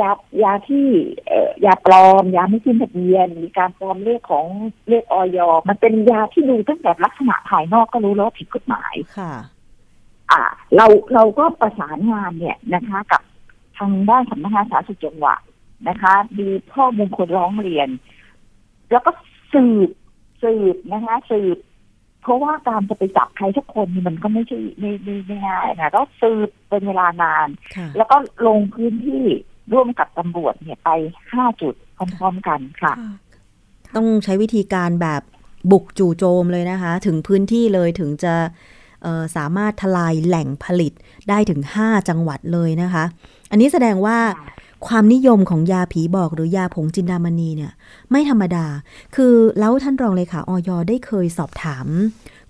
[0.00, 0.10] ยา
[0.42, 0.86] ยาที่
[1.26, 4.46] เอ่อยาปลอม ยาไม่ขึ้นทะเบียนมีการปลอมเลขของ
[4.88, 9.32] เลขออยมันเป็นยาที่ดูตั้งแต่ลักษณะภายนอกก็รู้แล้วว่าผิดกฎหมายค่ะ
[10.30, 10.42] อ่า
[10.76, 13.22] เราเราก็ประสานงานเนี่ยนะคะ กับ
[13.78, 15.40] ทางด้านสำนักงานสาธารณสุขจังหวัด
[15.88, 17.88] นะคะมีข้อมูลคนร้องเรียน
[18.90, 19.10] แล้วก็
[19.52, 19.90] สืบ
[20.42, 21.58] สืบนะคะ สืบ
[22.22, 29.24] เพราะว่าการจะไปจับใครทุกคนนี่มันก็ไม่ใช่ไม่ไม่ไม่ง่ายนะต้องสืบเป็นเวลานานค่ะแล้วก็ลงพื้นที่
[29.72, 30.90] ร่วมกับตำรวจเนี่ยไป
[31.32, 32.92] ห้าจุดพร้อมๆกันค่ะ
[33.96, 35.22] ต้องใช้วิธีการแบบ
[35.70, 38.34] บุกจู่โจมเลยนะคะ ถึงพื้นที่เลยถึงจะ
[39.02, 40.92] เอ่อสามารถทลายแหล่งผลิต
[41.28, 43.04] ได้ถึง 5 จังหวัดเลยนะคะ
[43.50, 44.18] อันนี้แสดงว่า
[44.86, 47.72] ความนิยมของยาผีบอกหรือยาผงจินดามณีเนี่ย
[48.10, 48.66] ไม่ธรรมดา
[49.14, 51.86] คือแล้วท่านรองเลยค่ะออยได้เคยสอบถาม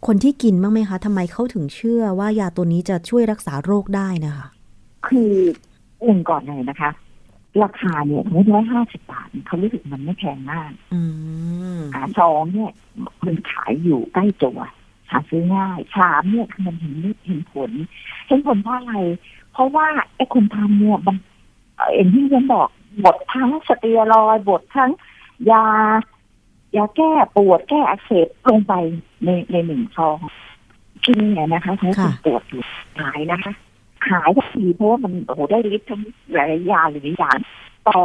[0.07, 4.46] คนที่กินบ้างไหมคะทำไมเขาถึงเชื่อว่ายาตัวนี้จะช่วยรักษาโรคได้นะคะ
[5.09, 5.33] คือ
[6.05, 6.90] หนึ่งก่อนเลยนะคะ
[7.62, 11.01] ราคาเนี่ยสมมติว่าห้าสิบบาทเขารู้สึกมันไม่แพงมากอื
[11.79, 12.73] มอ่าสองเนี่ย
[13.27, 14.59] มันขายอยู่ใกล้ตัว
[15.11, 16.95] หาซื้อง่ายสามเนี่ยคือมันเห็น
[17.27, 17.71] เห็นผล
[18.27, 18.95] เห็นผลเพราะอะไร
[19.53, 21.16] เพราะว่าไอ้คนทำเนี่ยมัน
[21.77, 22.69] เอ่ออย่างที่ฉันบอก
[23.05, 24.90] บดทั้งสเตียรอยด์บดทั้ง
[25.53, 25.66] ยา
[26.77, 28.73] ยาแก้ปวดแก้อักเสบลงไป
[29.25, 30.19] ในในหนึ่งซอง
[31.05, 32.62] กินเนี่ยนะคะใช้คนปวดอยู่
[32.99, 33.53] หายนะคะ
[34.11, 37.37] หายทันทีเพราะว่ามันโอ้โหได้ฤทธิ์ทั้งหลายยาหรือหลายอย่าง
[37.85, 37.99] แต่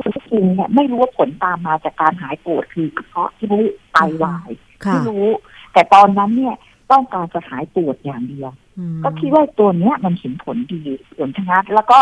[0.00, 4.50] คนที่กินเนี่ยไม่รู้ว่าผลตามมาจากการหายปวดคือกระเพาะที่รู้ไตวาย
[4.84, 5.28] ค่ะไม่รู้
[5.72, 6.54] แต่ตอนนั้นเนี่ย
[6.90, 10.80] ต้องการจะหายปวดอย่างเดียวอืมก็คิดว่าตัวเนี้ยมันเห็นผลดี
[11.18, 11.98] ผลชนะแล้วก็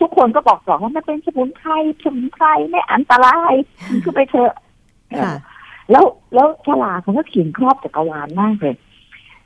[0.00, 1.70] ทุกคนก็บอกต่อว่ามันเป็นสมุนไพร
[2.04, 3.52] สมุนไพรไม่อันตราย
[3.90, 4.52] มันคือไปเถอะ
[5.20, 5.32] ค่ะ
[5.90, 8.76] แล้วแล้วฉลากเขาก็เขียนครอบจักรวาลมากเลย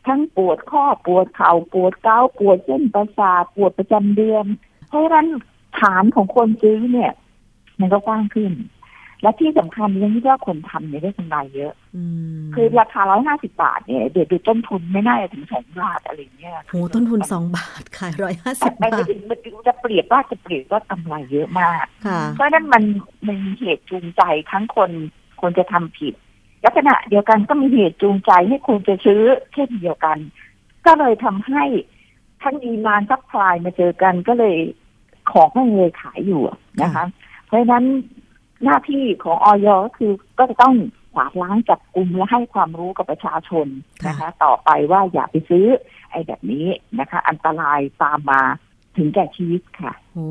[0.07, 4.45] ทั้งปวดข้อปวดเข่าปวดเกาต์ปวดเส้นประสาทปวดประจำเดือน
[4.89, 5.27] เพราะฉะนั้น
[5.81, 7.13] ฐานของคนซื้อเนี่ย
[7.81, 8.53] มันก็กว้างขึ้น
[9.23, 12.05] และที่สำคัญเรื่องที่ว่าคนทำเนี่ยได้กำไรเยอะอื
[12.39, 22.83] มคือราคาร้อยห้าสิบาทเนี่ยเดี๋ยวดูต้นทุนไม่น่าจะถึงสองบาทอะไรเงี้ยโหต้นทุนสองบาทขายร้อยห้าสิบไม่บาไม่ทถึงมันจะเปรียบว่าจะเปรียบว่ากำไรเยอะมากค่ะเพราะฉะนั้นมัน
[23.27, 24.91] มันมีเหตุจูงใจทั้งคน
[25.41, 29.23] คนจะทำผิดและขณะเดียวกันก็มีเหตุจูงใจให้คนจะซื้อ
[29.55, 30.19] เช่นเดียวกัน
[30.87, 31.65] ก็เลยทำให้
[32.43, 34.57] ทั้ง demand supply มาเจอกันก็เลย
[35.31, 36.43] ของก็เลยขายอยู่
[36.83, 37.05] นะคะ
[37.47, 37.85] เพราะฉะนั้น
[38.65, 39.69] หน้าที่ของอย.
[39.85, 40.75] ก็คือก็จะต้อง
[41.15, 43.67] ขวาดล้างจับกลุ่มและให้ความรู้กับประชาชน
[44.07, 45.67] นะคะ ต่อไปว่าอย่าไปซื้อ
[46.11, 46.67] ไอ้แบบนี้
[46.99, 48.43] นะคะ อันตรายตามมา
[48.99, 50.29] ถึงแก่ชีวิตค่ะโอ้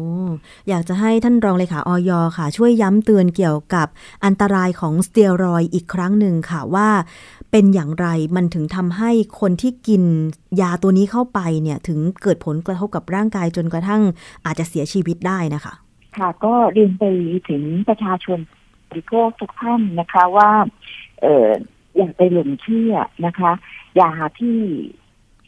[0.70, 2.12] อยากจะให้ท่านรองเลขาอย.
[2.38, 3.88] ค่ะ ช่วยย้ำเตือนเกี่ยวกับ
[4.26, 6.90] อันตรายของสเตียรอยด์อีกครั้งหนึ่งค่ะว่า
[7.52, 10.04] เป็นอย่างไรมันถึงทำให้คนที่กิน
[10.62, 14.02] ยาตัวนี้เข้าไปเนี่ยถึงเกิดผลกระทบกับร่างกายจนกระทั่ง
[14.46, 15.74] อาจจะเสียชีวิตได้นะคะ
[16.18, 17.04] ค่ะก็เรียนไป
[17.50, 18.40] ถึงประชาชน
[18.90, 20.50] บริโภคทุกท่านนะคะว่า
[21.22, 21.50] เออ
[21.98, 22.94] อย่าไปหลงเชื่อ
[23.26, 23.52] นะคะ
[24.00, 24.60] ยาที่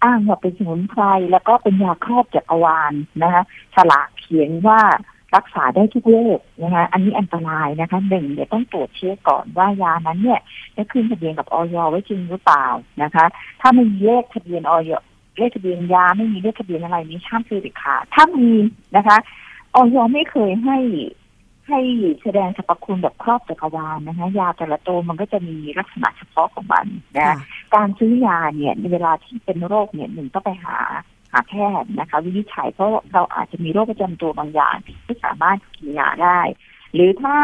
[0.03, 3.43] อ้างว่าเป็นสมุนไพรแล้วก็เป็นยาครอบจักรวาลนะคะ
[3.75, 4.81] ฉลากเขียนว่า
[5.35, 10.39] รักษาได้ทุกโรคนะคะอันนี้อันตรายนะคะหนึ่งเดี๋ยวต้องตรวจเชื้อก่อนว่ายานั้นเนี่ย
[10.73, 12.65] ได้ขึ้นทะเบียนกับออยไว้จริงหรือเปล่า
[13.03, 13.25] นะคะ
[13.61, 14.91] ถ้าไม่มีเลขทะเบียนออย
[15.37, 18.49] เลขทะเบียนยาไม่มีเลขทะเบียนอะไรนี้ห้ามซื้อเด็ดขาดถ้ามี
[18.97, 19.17] นะคะ
[19.75, 20.77] ออยไม่เคยให้
[21.69, 21.79] ให้
[22.23, 26.85] แสดงสรรพคุณแบบครอบจักรวาลนะคะ ยาแต่ละตัวมันก็จะมีลักษณะเฉพาะของมัน
[27.17, 27.37] นะค่ะ
[27.75, 30.77] การซื้อยาเนี่ยในเวลาที่เป็นโรคเนี่ยหนึ่งต้องไปหา
[31.31, 36.39] หาแพทย์นะคะ วินิจฉัยเพราะเราอาจจะมีโรคประจำตัวบางอย่างที่ไม่สามารถกินยาได้
[36.93, 37.35] หรือถ้า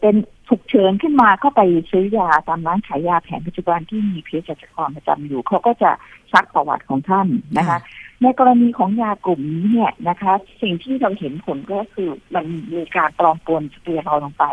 [0.00, 0.14] เป็น
[0.48, 1.60] ฉุกเฉินขึ้นมาก็ไป
[1.90, 5.90] ซื้อยาตามร้านขายยาแผนปัจจุบันที่มีเภสัชกรประจำอยู่เขาก็จะ
[6.32, 7.78] ซักประวัติของท่านนะคะ
[8.22, 14.44] ในกรณีของยากลุ่มนี้เนี่ยนะคะ สิ่งที่เราเห็นผลก็คือมันมีการปลอมปนสเตียรอยลงไป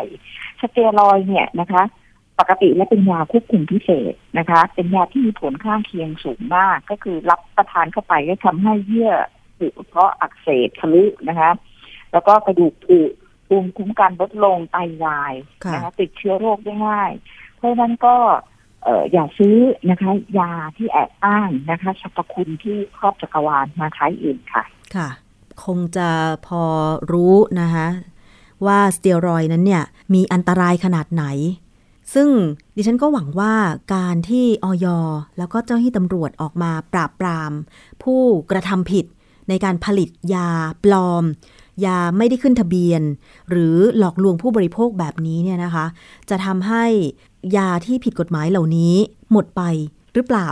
[0.60, 1.82] สเตียรอยเนี่ยนะคะ
[2.38, 9.12] ปกติและเป็นยาควบคุมพิเศษนะคะ เป็นยาที่มีผลข้างเคียงสูงมาก ก็คือรับประทานเข้าไปก็ทำให้เยื่อ
[9.60, 11.50] บุเพราะอักเสบทะลุนะคะ
[12.12, 12.98] แล้วก็กระดูกผุ
[13.48, 15.34] ภูมิคุ้มกันลดลงไตวาย
[15.72, 17.10] นะคะติดเชื้อโรคได้ง่าย
[17.56, 18.16] เพราะฉะนั้นก็
[18.84, 19.56] เอออย่าซื้อ
[19.90, 24.64] นะคะ ยาที่แอบอ้างนะคะสรรพคุณที่ครอบจักรวาลมาใช้เองค่ะ
[24.96, 25.08] ค่ะ
[25.64, 26.08] คงจะ
[26.46, 26.62] พอ
[27.12, 27.86] รู้นะคะ
[28.66, 31.24] ว่าสเตียรอยนั้นเนี่ยมีอันตรายขนาดไหน
[32.14, 32.28] ซึ่ง
[32.76, 33.54] ดิฉันก็หวังว่า
[33.94, 34.86] การที่ออย
[35.38, 37.52] แล้วก็เจ้าหน้าที่ตำรวจออกมาปราบปราม
[38.02, 39.06] ผู้กระทำผิด
[39.48, 40.50] ในการผลิตยา
[40.84, 41.24] ปลอม
[41.86, 43.02] ยาไม่ได้ขึ้นทะเบียน
[43.50, 45.86] หรือหลอกลวงผู้บริโภคแบบนี้เนี่ยนะคะ
[46.30, 46.84] จะทำให้
[47.56, 48.94] ยาที่ผิดกฎหมายเหล่านี้
[49.32, 49.62] หมดไป
[50.14, 50.46] หรือเปล่า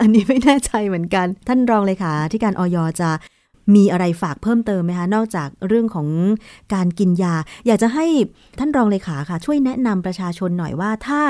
[0.00, 3.10] อันนี้ไม่แน่ใจเหมือนกัน ท่านรองเลยค่ะ ที่การออยจะ
[3.74, 6.08] มีอะไรฝากเพิ่มเติมไหมคะ นอกจากเรื่องของ
[6.74, 7.34] การกินยา
[7.66, 8.06] อยากจะให้
[8.58, 11.22] ท่านรองเลขาค่ะ ช่วยแนะนำประชาชนหน่อยว่าถ้า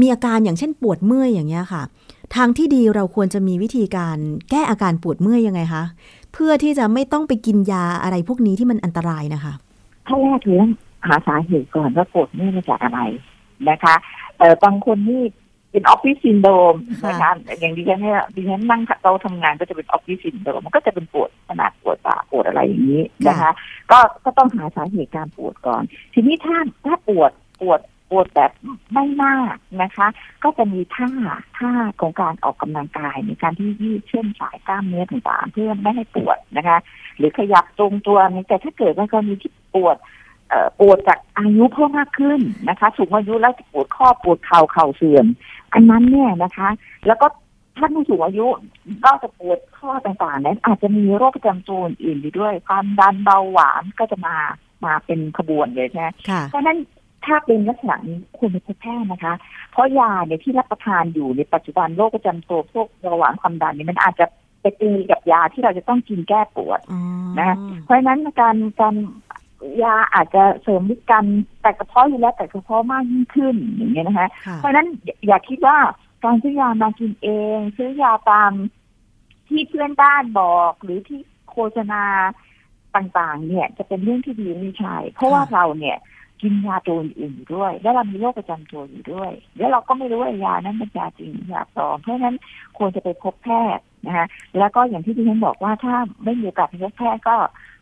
[0.00, 1.82] มีอาการอย่างเช่นปวดเมื่อยอย่างเงี้ยค่ะ
[2.36, 4.16] ทางที่ดีเราควรจะมีวิธีการ
[4.50, 5.84] แก้อาการปวดเมื่อยยังไงคะ
[6.38, 9.52] เพื่อที่จะไม่ต้องไปกินยาอะไรพวกนี้ที่มันอันตรายนะคะ
[10.08, 10.72] ขั้นแรกคือต้อง
[11.06, 13.00] หาสาเหตุก่อนว่าปวดเมื่อยมาจากอะไร
[13.70, 13.94] นะคะ
[14.38, 15.22] เออบางคนนี่
[15.70, 23.50] เป็น office syndrome ค่ะนะคะอย่างดิฉันเนี่ยดิฉันนั่งโต๊ะทำงานก็จะเป็น office syndrome มันก็จะเป็นปวดขนาดปวดบ่าปวดอะไรอย่างนี้นะคะ
[23.90, 25.82] ก็ก็ต้องหาสาเหตุการปวดก่อน
[26.14, 28.50] ทีนี้ถ้าถ้าปวดปวด ปวดแบบ
[28.92, 30.06] ไม่มากนะคะ
[30.42, 31.10] ก็จะมีท่า
[31.58, 36.78] ท่าของการออกกำลังกายในการที่ยืดเส้นสายกล้ามเนื้อต่างๆเพื่อไม่ให้ปวดนะคะ
[37.16, 39.96] หรือขยับตรงตัวนี้แต่ถ้าเกิดว่ากรณีที่ปวด
[40.50, 45.26] เอ่อปวดจากอายุเพิ่มมากขึ้นนะคะสูงอายุแล้วจะปวดข้อปวดเข่าเข่าเสื่อม
[45.72, 46.68] อันนั้นเนี่ยนะคะ
[47.06, 47.26] แล้วก็
[47.78, 48.46] ท่านผู้สูงอายุ
[49.04, 54.36] ก็จะปวดข้อต่างๆนั้นอาจจะมีโรคประจำตัวอื่นๆอยู่ด้วย ความดันเบาหวานก็จะมา
[54.84, 56.78] มาเป็นขบวนเลยใช่ไหมค่ะเพราะฉะนั้น
[57.28, 59.34] ถ้าเป็นลักษณะนี้ควรไปพบแพทย์นะคะ
[59.72, 64.26] เพราะยาเนี่ยที่รับประทานอยู่ในปัจจุบันโรคประจำตัวพวกเบาหวานความดันเนี่ยมันอาจจะ
[64.60, 67.00] ไปตีกับยาที่เราจะต้องกินแก้ปวดอ๋อ
[67.38, 68.94] นะเพราะฉะนั้นการการ
[69.82, 71.24] ยาอาจจะเสริมฤทธิ์กัน
[71.62, 75.76] แต่กระเพาะอยู่แล้วแต่กระเพาะมากยิ่งขึ้นอย่างเงี้ยนะคะค่ะเพราะฉะนั้นอย่าอย่าคิดว่า
[76.24, 78.52] การซื้อยามากินเอง ซื้อยาตาม
[79.48, 82.04] ที่เพื่อนบ้านบอกหรือที่โฆษณา
[82.96, 85.96] ต่างๆ เนี่ยจะเป็นเรื่องที่ดีไม่ใช่เพราะว่าค่ะเราเนี่ย
[86.42, 92.36] กินยาตัวอื่นอยู่ด้วย แล้วเรามีโรคประจำตัวอยู่ด้วย แล้วเราก็ไม่รู้ว่ายานั้นเป็นยาจริงหรือยาปลอมเพราะฉะนั้น
[92.78, 94.26] ควรจะไปพบแพทย์นะคะ
[94.58, 97.36] แล้วก็อย่างที่ดิฉันบอกว่าถ้าไม่มีโอกาสไปพบแพทย์ก็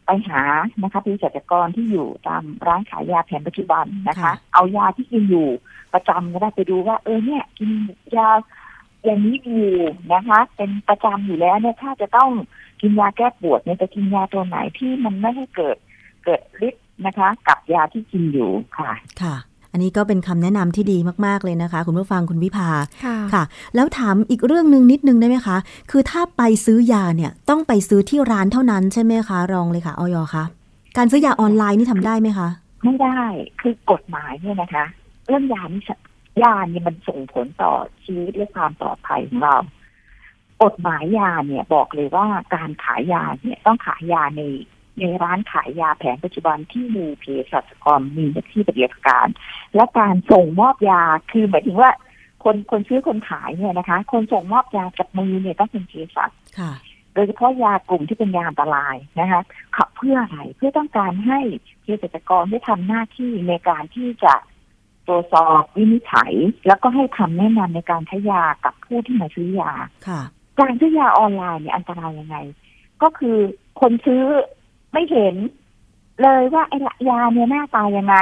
[0.07, 0.43] ไปหา
[0.83, 5.49] นะคะเภสัชกรที่อยู่ตามร้านขายยาแผนปัจจุบันนะคะค่ะเอายาที่กินอยู่
[5.95, 7.71] ประจำก็ได้ไปดูว่า เออเนี่ย กิน
[8.17, 8.29] ยา
[9.05, 9.73] อย่างนี้อยู่
[10.13, 12.31] นะคะ เป็นประจำอยู่แล้วเนี่ยถ้าจะต้อง
[12.81, 15.77] กินยาแก้ปวดเนี่ยจะกินยาตัวไหนที่มันไม่ให้เกิด
[16.25, 19.37] เกิดฤทธิ์ นะคะ กับยาที่กินอยู่ค่ะค่ะ
[19.73, 22.71] อันนี้ก็เป็นคำแนะนำที่ดีมากๆเลยนะคะ คุณผู้ฟังคุณวิภา
[23.05, 23.43] ค่ะค่ะ
[23.75, 25.57] แล้วถามอีกเรื่องหนึ่งนิดนึงได้ไหมคะ
[25.91, 30.45] คือถ้าไปซื้อยาเนี่ยต้องไปซื้อที่ร้านเท่านั้นใช่ไหมคะ รองเลยค่ะออยคะ
[30.97, 32.49] การซื้อยาออนไลน์นี่ทำได้ไหมคะ
[32.85, 33.21] ไม่ได้
[33.61, 34.85] คือกฎหมายเนี่ยนะคะ
[35.27, 35.91] เรื่องยานี่ส
[36.43, 37.73] ยาเนี่ยมันส่งผลต่อ
[38.05, 39.57] ชีวิตและความปลอดภัยของเรา
[40.65, 44.43] กฎหมายยาเนี่ยบอกเลยว่าการขายยาเนี่ยต้องขายยาใน
[45.01, 49.27] ในร้านขายยาแผนปัจจุบันที่มีเภสัชกรมีหน้าที่ปฏิบัติการ
[49.75, 51.91] และการส่งมอบยาคือหมายถึงว่า
[52.45, 56.73] คนคนซื้อคนขายเนี่ยนะคะ คนส่งมอบยากับมือเนี่ยต้องเป็นเภสัชค่ะ
[57.15, 59.43] โดยเฉพาะยากลุ่มที่เป็นยาอันตรายนะคะ
[59.77, 61.39] ขับเพื่ออะไรเพื่อต้องการให้
[61.83, 64.35] เภสัชกรได้ทำหน้าที่ในการที่จะ
[65.09, 66.33] ตรวจสอบวินิจฉัย
[66.67, 69.73] แล้วก็ให้คำแนะนำในการใช้ยากับผู้ที่มาซื้อยา
[70.09, 70.23] ค่ะ
[70.61, 72.37] การซื้อยาออนไลน์เนี่ยอันตรายยังไง
[73.03, 73.37] ก็คือ
[73.81, 74.23] คนซื้อ
[74.93, 75.35] ไม่เห็น
[76.23, 76.79] เลยว่าไอ้
[77.11, 78.17] ยาเนี่ยหน้าตายังไง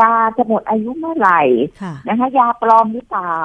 [0.00, 1.42] ยาจะหมดอายุเมื่อไหร่
[1.82, 3.36] ค่ะนะคะ ยาปลอมหรือเปล่า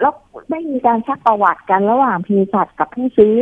[0.00, 0.12] แล้ว
[0.50, 3.36] ไม่มีการซักประวัติกันระหว่างเภสัชกับผู้ซื้อ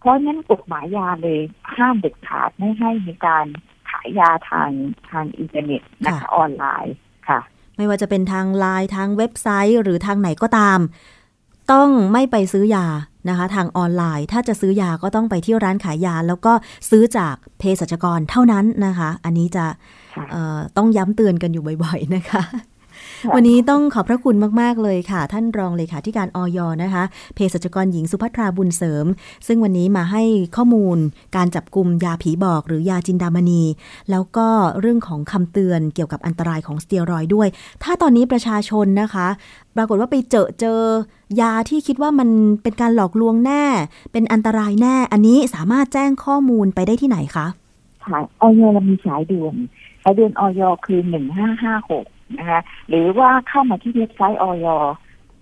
[0.00, 1.40] เพราะฉะนั้นกฎหมายยาเลย
[1.76, 3.46] ห้ามเด็ดขาดไม่ให้มีการ
[3.90, 4.70] ขายยาทาง
[5.10, 6.94] ทางอินเทอร์เน็ตนะคะค่ะออนไลน์
[7.28, 7.40] ค่ะ
[7.76, 10.78] ไม่ว่าจะเป็นทางไลน์ทางเว็บไซต์ หรือทางไหนก็ตาม
[11.72, 12.86] ต้องไม่ไปซื้อยา
[13.28, 16.52] นะคะ ทางออนไลน์ ถ้าจะซื้อยาก็ต้องไปที่ร้านขายยา แล้วก็
[16.90, 19.64] ซื้อจากเภสัชกรเท่านั้นนะคะ อันนี้จะ
[20.14, 22.42] ค่ะเอ่อต้องย้ำเตือนกันอยู่บ่อย ๆ นะคะค่ะ
[23.32, 29.06] วันนี้ต้องขอบพระคุณมาก ๆ เลยค่ะ ท่านรองเลขาธิการออยนะคะเภสัชกรหญิงสุภัทราบุญเสริม
[29.46, 30.22] ซึ่งวันนี้มาให้
[30.56, 30.98] ข้อมูล
[31.36, 33.62] การจับกลุ่มยาผีบอกหรือยาจินดามณี
[34.10, 34.48] แล้วก็
[34.80, 37.48] เรื่องของคำเตือนเกี่ยวกับอันตรายของสเตียรอยด์ด้วย
[37.82, 39.28] ถ้าตอนนี้ประชาชนนะคะ
[39.76, 40.80] ปรากฏว่าไปเจอเจอ
[41.40, 42.28] ยาที่คิดว่ามัน
[42.62, 43.64] เป็นการหลอกลวงแน่
[44.12, 47.46] เป็นอันตรายแน่ อันนี้สามารถแจ้งข้อมูลไปได้ที่ไหนคะ
[48.04, 49.54] สายออยเรามีสายด่วน
[50.02, 52.04] สายด่วนออยคือหนึ่งห้าห้าหก
[52.38, 54.66] นะคะหรือว่าเข้ามาที่เว็บไซต์อย.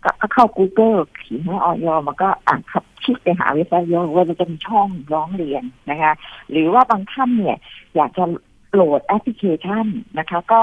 [0.05, 1.87] ก็ก็เข้า Google เขียนว่าอย.
[2.07, 3.97] มันก็อ่านขับคลิกไปหาเว็บไซต์อย.
[4.17, 6.13] ว่ามันจะมีช่องร้องเรียนนะคะ
[6.51, 7.59] หรือว่าบางท่านเนี่ย
[7.97, 8.25] อยากจะ
[8.73, 9.87] โหลดแอปพลิเคชัน
[10.19, 10.63] นะคะ ก็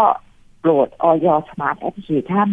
[0.63, 1.11] โหลดอย.
[1.25, 2.49] Smart Application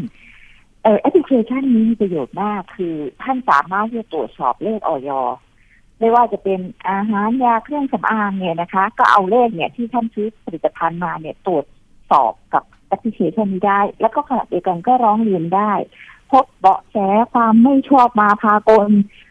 [0.82, 5.11] เออแอปพลิเคชันนี้มีประโยชน์มาก คือท่านสามารถที่จะตรวจสอบเลขอย.
[5.98, 11.66] ไม่ว่าจะเป็นอาหารยาเครื่องสำอางเนี่ยนะคะ ก็เอาเลขเนี่ยที่ท่านซื้อผลิตภัณฑ์มาเนี่ยตรวจ
[12.10, 15.72] สอบกับ แอปพลิเคชันนี้ได้ แล้วก็ขณะเดียวกันก็ร้องเรียนได้
[16.31, 16.96] พบเบาะแส
[17.33, 18.88] ความไม่ชอบมาพากล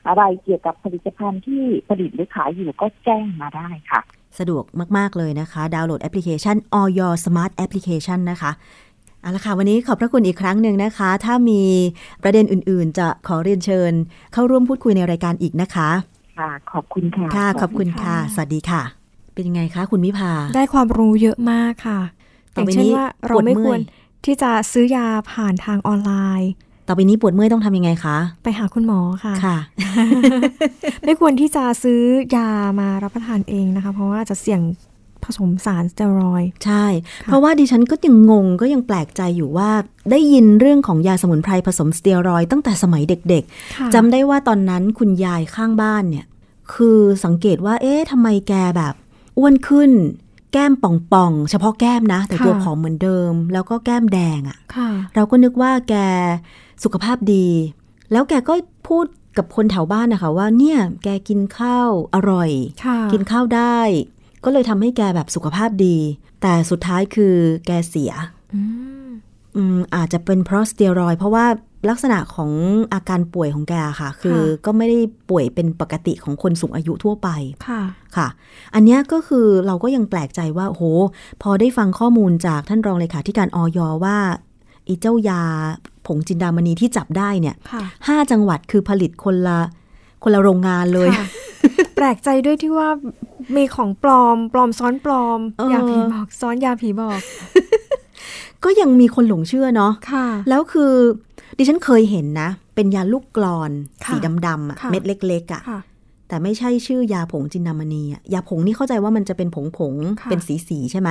[0.07, 4.01] อะไรเกี่ยวกับผลิตภัณฑ์ที่ผลิตหรือขายอยู่ก็แจ้งมาได้ค่ะ
[4.39, 4.63] สะดวก
[4.97, 8.51] มาก ๆ เลยนะคะ ดาวน์โหลดแอปพลิเคชัน All Your Smart Application นะคะ
[9.21, 11.63] เอาละค่ะ วันนี้ขอบพระคุณอีกครั้งหนึ่งนะคะ ถ้ามี
[12.23, 13.91] ประเด็นอื่น ๆ จะขอเรียนเชิญ
[14.33, 15.89] เข้าร่วมพูดคุยในรายการอีกนะคะ
[16.39, 18.81] ค่ะขอบคุณค่ะ ค่ะสขวัอบสดีคุณค่ะ สวัสดีค่ะ
[19.33, 22.14] เป็นยังไงคะ คุณวิภาได้ความรู้เยอะมากค่ะอ
[22.55, 23.81] ต่อย่างไปเช่นนี้ว่าเราปวดไม่เมื่ควอรย
[24.25, 26.51] ที่จะซื้อยาผ่านทางออนไลน์
[26.87, 29.57] ต่อไปนี้ปวดเมื่อยต้องทำยังไงคะ ไปหาคุณหมอค่ะ ค่ะ
[31.05, 32.01] ไม่ควรที่จะซื้อ
[32.35, 34.61] ยามารับประทานเองนะคะ เพราะว่าจะเสี่ยง
[35.23, 36.85] ผสมสารสเตียรอยด์ใช่
[37.23, 39.69] เพราะว่าดิฉันก็ยังงงก็ยังแปลกใจอยู่ว่า
[40.11, 46.25] ได้ยินเรื่องของยาสมุนไพรผสมสเตียรอยด์ตั้งแต่สมัยเด็กๆจำได้ว่าตอนนั้นคุณยายข้างบ้านเนี่ย
[46.73, 48.93] คือสังเกตว่า เอ๊ะทำไมแกแบบ
[49.37, 49.91] อ้วนขึ้น
[50.57, 54.57] แก้มป่องๆ เฉพาะแก้มนะ แต่ตัวผอมเหมือนเดิม แล้วก็แก้มแดงอะ่ะ
[55.15, 55.95] เราก็นึกว่าแก
[56.83, 57.47] สุขภาพดี
[58.11, 58.53] แล้วแกก็
[58.87, 59.05] พูด
[59.37, 62.49] กับคนแถวบ้านนะคะว่าเนี่ยแกกินข้าวอร่อย
[63.13, 63.79] กินข้าวได้
[64.43, 65.97] ก็เลยทำให้แกแบบสุขภาพดี
[66.41, 68.11] แต่สุดท้ายคือแกเสีย
[69.55, 71.45] อืมอาจจะเป็นเพราะสเตียรอย เพราะว่า
[71.89, 72.51] ลักษณะของ
[72.93, 77.29] อาการป่วยของแกค่ะ คือก็ไม่ได้ป่วยเป็นปกติของคนสูงอายุทั่วไป
[77.67, 77.81] ค่ะ
[78.15, 78.27] ค่ะ
[78.75, 80.83] อันนี้ก็คือเราก็ยังแปลกใจว่าโห
[81.41, 84.17] พอได้ฟังข้อมูลจากท่านรองเลขาธิการออยว่า
[84.87, 85.41] อีเจ้ายา
[86.05, 87.55] ผงจินดามณีที่จับได้เนี่ย
[88.07, 89.59] ห้าจังหวัดคือผลิตคนละ
[90.23, 91.09] คนละโรงงานเลย
[91.95, 92.89] แปลกใจด้วยที่ว่า
[93.55, 95.39] มีของปลอม ปลอมซ้อนปลอม
[95.71, 97.19] ยาผีบอก ซ้อนยาผีบอก
[98.65, 100.93] ก็ยังมีคนหลงเชื่อเนาะค่ะแล้วคือ
[101.57, 103.71] ดิฉันเคยเห็นนะ เป็นยาลูกกรอน
[104.07, 104.15] สี
[104.47, 105.61] ดำๆอะเม็ดเล็กๆอะ
[106.29, 109.93] แต่ไม่ใช่ชื่อยาผงจินดามณีอะยาผงนี่เข้าใจว่ามันจะเป็นผงผง
[110.29, 111.09] เป็นสีสีใช่ไหม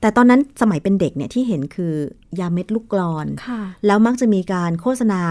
[0.00, 1.94] แต่ตอนนั้นสมัยเป็นเด็กเนี่ยที่เห็นคือ
[2.40, 3.26] ยาเม็ดลูกกรอน
[3.86, 5.22] แล้วมักจะมีการโฆษณา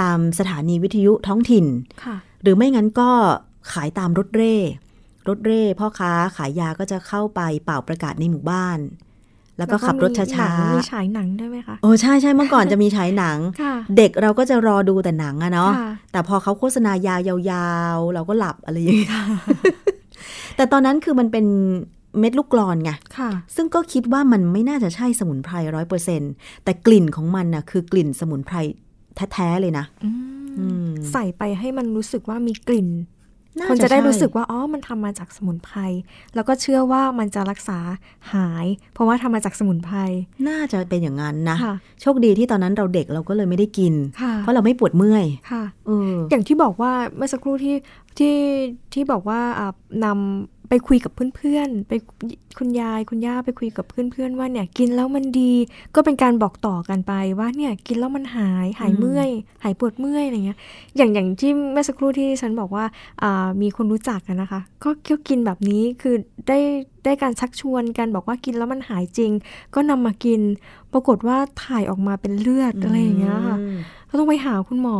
[0.00, 1.66] ตามสถานีวิทยุท้องถิ่น
[2.42, 3.10] หรือไม่งั้นก็
[3.72, 4.56] ขายตามรถเร่
[5.28, 8.78] รถเร่พ่อค้าขายยาก็จะเข้าไปเป่าประกาศในหมู่บ้าน
[9.58, 13.38] แล้วก็ขับรถช้าๆมีฉายหนังได้ไหมคะ โอ้ใช่ใช่เมื่อก่อนจะมีฉายหนัง
[13.96, 15.72] เด็กเราก็จะรอดูแต่หนังอะเนาะ
[16.12, 19.12] แต่พอเขาโฆษณายายาวๆ เราก็หลับอะไรอย่างเงี้ย
[20.56, 21.46] แต่ตอนนั้นคือมันเป็น
[22.18, 22.92] เม็ดลูกกรอนไง
[23.56, 26.22] ซึ่งก็คิดว่ามันไม่น่าจะใช่สมุนไพรร้อยเปอร์เซ็น
[26.64, 28.56] แต่กลิ่นของมันน่ะคือกลิ่นสมุนไพร
[29.32, 29.86] แท้ ๆ เลยนะ
[31.12, 32.88] ใส่ไปให้มันรู้สึกว่ามีกลิ่น
[33.68, 35.78] คนจะได้รู้สึกว่าอ๋อมันทำมาจากสมุนไพร
[36.34, 37.78] แล้วก็เชื่อว่ามันจะรักษา
[38.34, 39.98] หาย เพราะว่าทำมาจากสมุนไพร
[40.48, 41.56] น่าจะเป็นอย่างนั้นนะ
[42.00, 43.94] โชคดีที่ตอนนั้นเราเด็กเราก็เลยไม่ได้กิน
[44.38, 45.64] เพราะเราไม่ปวดเมื่อยค่ะ
[46.30, 47.76] อย่างที่บอกว่าเมื่อสักครู่ที่
[48.18, 48.36] ที่
[48.92, 49.40] ที่บอกว่า
[50.04, 51.92] นำ ไปคุยกับเพื่อนๆ ไป
[52.58, 55.52] คุณยายคุณย่าไปคุยกับเพื่อนๆว่าเนี่ยกินแล้วมันดี
[55.94, 59.30] ก็เป็นการบอกต่อกันไปว่าเนี่ยกินแล้วมันหายหายเมื่อย
[59.62, 60.58] หายปวดเมื่อยอะไรเงี้ย
[60.96, 62.84] อย่างอย่างที่เมื่อสักครู่ที่ฉันบอกว่า
[63.62, 66.14] มีคนรู้จักกันนะคะ ก็เกี่ยวกินแบบนี้คือ
[66.48, 66.58] ได้
[67.04, 69.32] ได้การชักชวนกันบอกว่ากินแล้วมันหายจริง
[69.74, 70.40] ก็นำมากิน
[70.92, 73.56] ปรากฏว่าถ่ายออกมาเป็นเลือดอะไรอย่างเงี้ยค่ะ
[74.08, 74.98] ก็ต้องไปหาคุณหมอ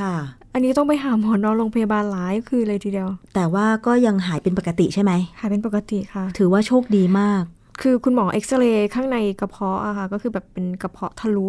[0.00, 0.16] ค่ะ
[0.54, 7.42] อันนี้ต้องไปหาหมอนอนโรงพยาบาลหลายคือเลยทีเดียว แต่ว่าก็ยังหายเป็นปกติใช่ไหมหายเป็นปกติค่ะ ถือว่าโชคดีมาก
[7.82, 11.48] คือคุณหมอเอ็กซเรย์ข้างในกระเพาะอะค่ะก็คือแบบเป็นกระเพาะทะลุ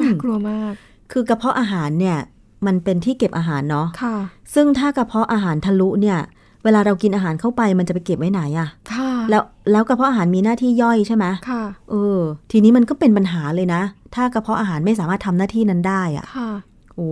[0.00, 0.72] น่ากลัวมาก
[1.12, 2.18] คือกระเพาะอาหารเนี่ย
[2.66, 4.16] มันเป็นที่เก็บอาหารเนาะค่ะ
[4.54, 6.18] ซึ่งถ้ากระเพาะอาหารทะลุเนี่ย
[6.64, 12.18] เวลาเรากินอาหารเข้าไปมันจะไปเก็บไว้ไหนอะค่ะ แล้วแล้วกระเพาะอาหารมีหน้าที่ย่อยใช่ไหมค่ะ เออ
[12.50, 13.82] ทีนี้มันก็เป็นปัญหาเลยนะ
[14.14, 16.50] ถ้ากระเพาะอาหารไม่สามารถทำหน้าที่นั้นได้อะค่ะ
[16.96, 17.10] โอ้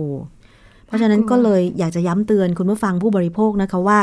[0.87, 3.99] เพราะฉะนั้นก็เลยอยากจะย้ำเตือนคุณผู้ฟังผู้บริโภคนะคะว่า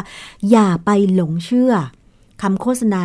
[0.50, 1.72] อย่าไปหลงเชื่อ
[2.42, 3.04] คำโฆษณา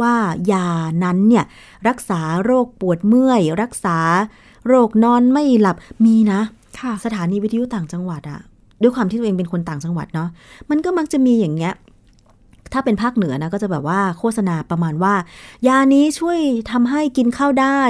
[0.00, 0.14] ว่า
[0.52, 0.66] ยา
[1.04, 1.44] นั้นเนี่ย
[1.88, 3.98] รักษาโรคปวดเมื่อย รักษา
[4.68, 8.40] โรคนอนไม่หลับมีนะะสถานีวิทยุต่างจังหวัดอะ
[8.82, 10.28] ด้วยความที่ตัวเองเป็นคนต่างจังหวัดเนาะ
[10.70, 11.74] มันก็มักจะมีอย่างเงี้ย
[12.72, 15.14] ถ้าเป็นภาคเหนือนะก็จะแบบว่าโฆษณาประมาณว่า
[15.68, 17.82] ยานี้ช่วยทำให้กินข้าวได้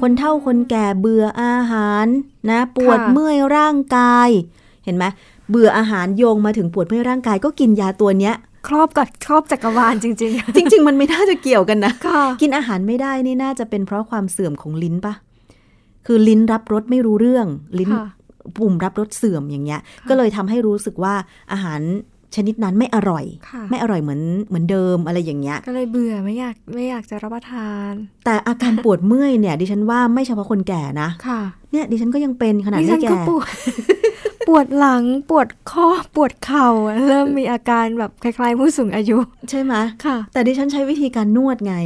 [0.00, 2.06] คนเฒ่าคนแก่เบื่ออาหาร
[2.50, 4.28] นะ ปวดเมื่อยร่างกาย
[4.84, 5.04] เห็นไหม
[5.50, 8.34] เบื่ออาหารโยงมาถึงปวดเมื่อยร่างกายก็กินยาตัวเนี้ย
[8.68, 11.92] ครอบกับครอบจักรวาลจริง ๆ จริง ๆ มันไม่น่าจะเกี่ยวกันนะ
[12.42, 15.14] กินอาหารไม่ได้นี่น่าจะเป็นเพราะความเสื่อมของลิ้นปะ
[16.06, 17.46] คือลิ้นรับรสไม่รู้เรื่อง
[17.78, 17.90] ลิ้น
[18.56, 21.14] ปุ่มรับรสเสื่อมอย่างเงี้ย ก็เลยทำให้รู้สึกว่า
[21.52, 21.80] อาหาร
[22.34, 23.24] ชนิดนั้นไม่อร่อย
[23.70, 27.92] ไม่อร่อยเหมือนเหมือนเดิมอะไรอย่างเงี้ย ก็เลยเบื่อไม่อยากไม่อยากจะรับประทาน
[28.24, 31.40] แต่อาการปวดเมื่อยเนี่ย ดิฉันว่าไม่เฉพาะคนแก่นะ ค่ะ
[31.72, 33.10] เนี่ยดิฉันก็ยังเป็นขนาดไม่แก่
[34.48, 36.68] ปวดหลังปวดข้อปวดเข่า
[37.08, 39.18] เริ่มมีอาการแบบคล้ายๆผู้สูงอายุ
[39.50, 41.76] ใช่ไหมค่ะ แต่ดิฉันใช้วิธีการนวดไง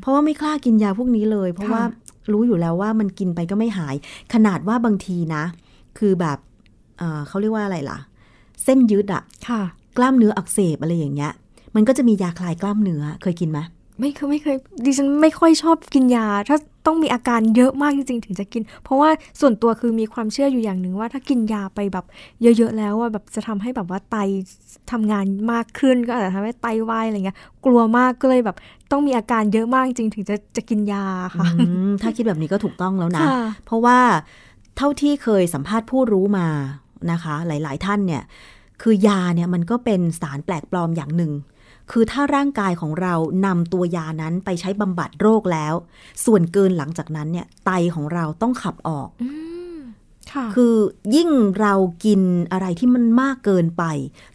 [0.00, 1.82] เพราะว่าไม่กล้ากินยาพวกนี้เลย เพราะว่า
[2.32, 3.94] รู้อยู่แล้วว่ามันกินไปก็ไม่หาย
[4.32, 5.44] ขนาดว่าบางทีนะ
[5.98, 6.38] คือแบบ
[7.28, 7.98] เขาเรียกว่าอะไรล่ะ
[8.64, 9.62] เส้นยืดอะค่ะ
[9.96, 11.32] กล้ามเนื้ออักเสบอะไรอย่างเงี้ย
[11.74, 13.58] มันก็จะมียาคลายกล้ามเนื้อเคยกินไหม
[14.00, 16.56] ไม่เคยไม่เคยดิฉันไม่ค่อยชอบกินยา ถ้า
[16.86, 19.10] ต้องมีอาการเยอะมากจริงๆถึงจะกิน เพราะว่า
[19.40, 22.04] ส่วนตัวคือมีความเชื่ออยู่อย่างหนึ่งว่า ถ้ากินยาไปแบบ
[22.42, 24.16] เยอะๆแล้วว่าแบบจะทำให้แบบว่าไต
[24.90, 28.56] ทำงานมากขึ้นก็อาจจะทำให้ไตวายอะไรเงี้ย กลัวมากก็เลยแบบ
[28.92, 31.04] ต้องมีอาการเยอะมากจริงถึงจะจะกินยา
[31.36, 31.46] ค่ะ
[32.02, 33.26] ถ้าคิดแบบนี้ก็ถูกต้องแล้วนะ
[33.66, 33.98] เพราะว่า
[34.76, 36.48] เท่าที่เคยสัมภาษณ์ผู้รู้มา
[37.12, 38.22] นะคะ หลาย ๆ ท่านเนี่ย
[38.82, 41.32] คือยาเนี่ยมันก็เป็นสารแปลกปลอมอย่างหนึ่ง
[41.90, 43.14] คือถ้าร่างกายของเรา
[43.46, 45.74] นำตัวยานั้นไปใช้บำบัดโรคแล้ว
[46.24, 49.30] ส่วนเกินหลังจากนั้นเนี่ยไตของเราต้องขับออกอื
[49.76, 49.78] ม
[50.32, 50.74] ค่ะคือ
[51.16, 51.30] ยิ่ง
[51.60, 51.74] เรา
[52.04, 52.20] กิน
[52.52, 53.84] อะไรที่มันมากเกินไป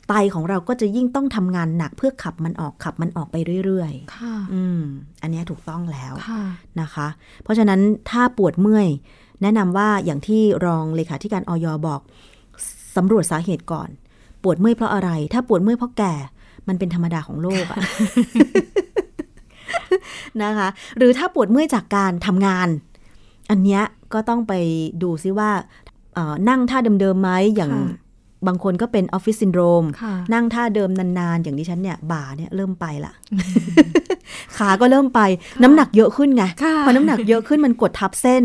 [0.09, 3.35] ไตของเราก็จะยิ่งต้องทำงานหนักเพื่อขับมันออกขับมันออกไป
[3.65, 4.81] เรื่อยค่ะๆอืม
[5.21, 6.43] อันเนี้ยถูกต้องแล้วค่ะ
[6.81, 7.07] นะคะ
[7.43, 7.79] เพราะฉะนั้น
[8.09, 8.87] ถ้าปวดเมื่อย
[9.41, 12.01] แนะนำว่าอย่างที่รองเลขาธิการออยบอก
[12.95, 13.89] สำรวจสาเหตุก่อน
[14.43, 16.13] ปวดเมื่อยเพราะอะไร ถ้าปวดเมื่อยเพราะแก่
[16.67, 17.79] มันเป็นธรรมดาของโลกอะ
[20.43, 22.67] นะคะ หรือถ้าปวดเมื่อยจากการทำงาน
[23.49, 23.83] อันเนี้ย
[24.13, 24.53] ก็ต้องไป
[25.03, 25.51] ดูซิว่า
[26.13, 27.99] เอ่อนั่งท่าเดิมๆไหมอย่างค่ะ
[28.47, 33.13] บางคนก็เป็นออฟฟิศซินโดรมค่ะนั่งท่าเดิมนานๆ อย่างดิฉันเนี่ย บ่าเนี่ยเริ่มไปละ
[34.57, 35.21] ขาก็เริ่มไป
[35.63, 38.43] น้ำหนักเยอะขึ้นไงค่ะพอน้ำหนักเยอะขึ้นมันกดทับเส้น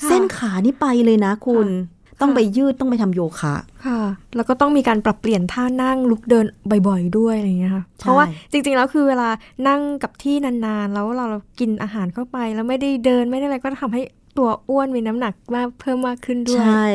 [0.00, 3.54] ค่ะเส้นขานี่ไปเลยนะคุณค่ะ ต้องไปยืดต้องไปทำโยคะ
[3.86, 4.00] ค่ะ
[4.36, 6.44] แล้วก็ต้องมีการปรับเปลี่ยนท่านั่งลุกเดิน
[6.88, 9.28] บ่อยๆด้วยอะไรอย่างเงี้ยค่ะ เพราะว่าจริงๆแล้วคือเวลา
[9.68, 11.26] นั่งกับที่นานๆ แล้วเรา
[11.60, 14.02] กินอาหารเข้าไป แล้วไม่ได้เดินไม่ได้อะไรก็ทำให้
[14.38, 16.86] ตัวอ้วนมีน้ำหนักมากเพิ่มมากขึ้นด้วย ใช่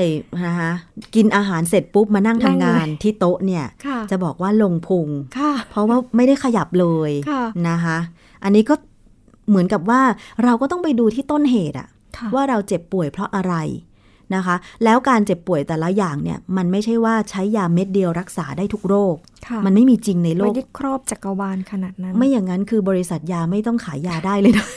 [0.46, 0.72] นะคะ
[1.16, 5.08] กินอาหารเสร็จปุ๊บมานั่งนั่ทำงเลยงานที่โต๊ะเนี่ยค่ะจะบอกว่าลงพุง
[5.40, 7.44] ค่ะเพราะว่าไม่ได้ขยับเลยค่ะ
[12.18, 13.54] ค่ะว่าเราเจ็บป่วยเพราะอะไร
[14.36, 19.16] นะคะ แล้วการเจ็บป่วยแต่ละอย่างเนี่ยมันไม่ใช่ว่าใช้ยาเม็ดเดียวรักษาได้ทุกโรค
[19.48, 24.68] ค่ะมันไม่มีจริงในโลไม่กได้ครอบจักรวาลขนาดนั้น ไม่อย่างนั้นคือบริษัทยาไม่ต้องขายยาได้เลยนะ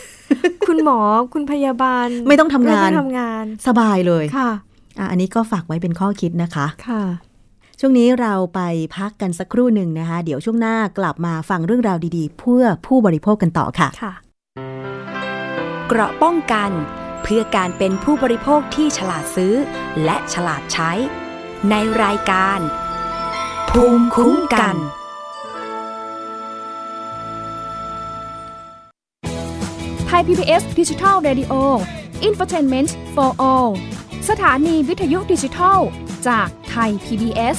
[0.68, 0.98] คุณหมอ
[1.32, 4.50] คุณพยาบาล ไม่ต้องทำงานไม่ต้องทำงาน สบายเลยค่ะ
[4.98, 7.02] อะ อันนี้ก็ฝากไว้เป็นข้อคิดนะคะค่ะ
[7.80, 8.60] ช่วงนี้เราไป
[8.96, 14.12] พักกันสักครู่หนึ่งนะคะ เดี๋ยวช่วงหน้ากลับมาฟังเรื่องราวดีๆ เพื่อผู้บริโภคกันต่อค่ะค่ะ
[15.88, 16.70] เกราะป้องกัน
[17.22, 19.54] เพื่อการเป็นผู้บริโภคที่ฉลาดซื้อ
[20.04, 20.92] และฉลาดใช้
[21.70, 22.60] ในรายการ
[23.70, 24.76] ภูมิคุ้มกัน
[30.06, 31.52] ไทย PBS ดิจิทัล Radio
[32.28, 33.70] Infotainment for All
[34.28, 35.78] สถานีวิทยุดิจิทัล
[36.28, 37.58] จากไทย PBS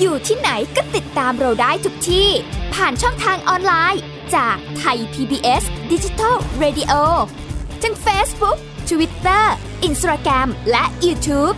[0.00, 2.30] อยู่ที่ไหนก็ติดตามเราได้ทุกที่
[2.74, 4.02] ผ่านช่องทางออนไลน์
[4.34, 5.62] จากไทย PBS
[5.92, 6.92] Digital Radio
[7.82, 8.58] ทั้ง Facebook
[8.90, 9.44] Twitter
[9.88, 11.56] Instagram และ YouTube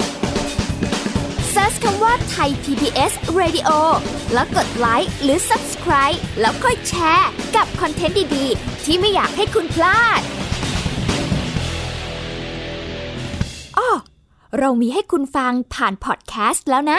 [1.54, 3.70] Search คำว่าไทย PBS Radio
[4.32, 10.20] แล้วกดไลค์หรือ Subscribe แล้วค่อยแชร์ กับคอนเทนต์ดี ๆ ที่ไม่อยากให้คุณพลาด
[13.78, 13.90] อ้อ
[14.58, 16.98] เรามีให้คุณฟังผ่านพอดแคสต์แล้วนะ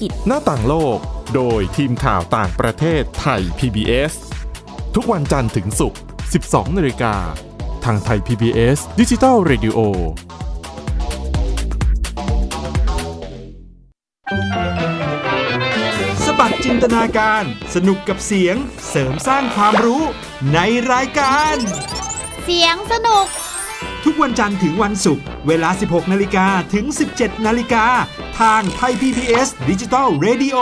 [0.00, 0.98] กิจ หน้าต่างโลก
[1.34, 4.14] โดยทีมข่าวต่างประเทศไทย PBS
[4.94, 6.00] ทุกวันจันทร์ถึงศุกร์
[6.38, 7.14] 12 นาฬิกา
[7.84, 9.78] ทางไทย PBS ดิจิทัล Radio
[16.24, 18.56] สบัดจินตนาการ สนุกกับเสียง
[18.88, 20.02] เสริมสร้างความรู้
[20.54, 20.58] ใน
[20.92, 21.56] รายการ
[22.44, 23.26] เสียงสนุก
[24.04, 27.84] ทุกวันจันทร์ถึงวันศุกร์เวลา 16 นาฬิกาถึง 17 นาฬิกา
[28.40, 30.58] ทางไทย PPS ดิจิทัล Radio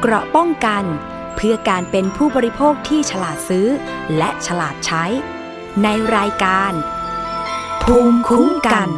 [0.00, 0.84] เกราะป้องกัน
[1.36, 3.66] เพื่อการเป็นผู้บริโภคที่ฉลาดซื้อ
[4.16, 5.04] และฉลาดใช้
[5.82, 6.72] ในรายการ
[7.82, 8.88] ภูมิคุ้มกัน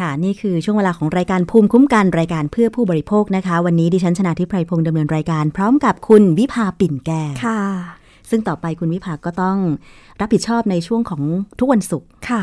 [0.00, 7.62] ค่ะ นี่คือช่วงเวลาของรายการภูมิคุ้มกันรายการเพื่อผู้บริโภคนะคะ วันนี้ดิฉันชนะทิพไพรพงศ์ดำเนินรายการ พร้อมกับคุณวิภาปิ่นแก้วค่ะ
[8.30, 9.58] ซึ่งต่อไปคุณวิภาก็ต้อง
[10.20, 11.22] รับผิดชอบในช่วงของ
[11.58, 12.42] ทุกวันศุกร์ค่ะ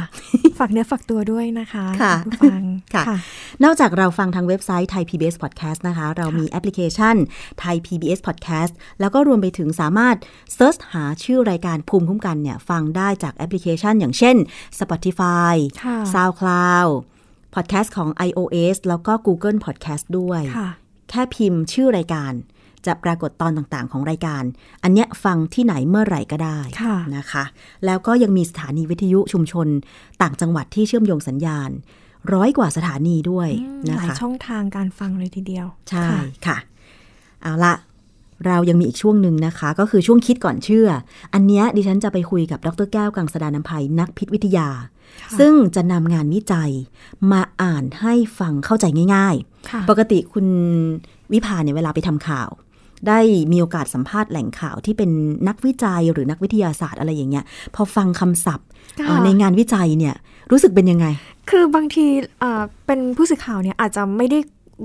[0.60, 3.18] ฝากเนื้อฝากตัวด้วยนะคะค่ะณผู้ฟังค่ะ
[3.64, 7.16] นอกจากเราฟังทางเว็บไซต์ไทย PBS Podcast นะคะ เรามีแอปพลิเคชัน
[7.60, 10.16] ไทย PBS Podcast แล้วก็รวมไปถึงสามารถ
[10.54, 14.36] เซิร์ชหาชื่อรายการภูมิคุ้มกันเนี่ย ฟังได้จากแอปพลิเคชัน อย่างเช่น
[14.80, 15.56] Spotify
[17.56, 20.70] ค่ะ SoundCloud Podcast ของ iOS แล้วก็ Google Podcast ด้วยค่ะ
[21.10, 22.34] แค่พิมพ์ชื่อรายการ
[22.86, 24.44] จะปรากฏตอนต่างๆ ของรายการ
[24.84, 27.44] อันเนี้ยฟังที่ไหนเมื่อไหร่ก็ได้ค่ะนะคะ
[27.86, 29.68] แล้วก็ยังมีสถานีวิทยุชุมชน
[30.22, 31.70] ต่างจังหวัดที่เชื่อมโยงสัญญาณ
[32.34, 36.58] ร้อยกว่าสถานีด้วยอืมนะหลายคะช่องทางการฟังเลยทีเดียว ใช่ค่ะค่ะ
[37.42, 37.74] เอาละ
[38.48, 40.88] เรายังมีอีกช่วงหนึ่งนะคะ ก็คือช่วงคิดก่อนเชื่อ
[41.34, 44.70] อันเนี้ยดิฉันจะไปคุยกับดรแก้วกังสดานนภัยนักพิษวิทยา
[45.40, 46.72] ซึ่งจะนำงานวิจัย
[47.32, 49.36] มาอ่านให้ฟังเข้าใจง่าย
[49.70, 50.46] ค่ะๆปกติคุณ
[51.34, 52.50] วิภาเนี่ยเวลาไปทำข่าว
[53.08, 53.20] ได้
[53.52, 55.10] มีโอกาสสัมภาษณ์แหล่งข่าวที่เป็น
[55.48, 58.68] นักวิจัยหรือนักวิทยาศาสตร์อะไรอย่างเงี้ย พอฟังคำศัพท์
[59.00, 60.16] ค่ะเอ่อในงานวิจัยเนี่ย
[60.52, 61.06] รู้สึกเป็นยังไง
[61.50, 62.06] คือบางที
[62.44, 64.40] อ่าเป็นผู้สื่อข่าวเนี่ยอาจจะไม่ได้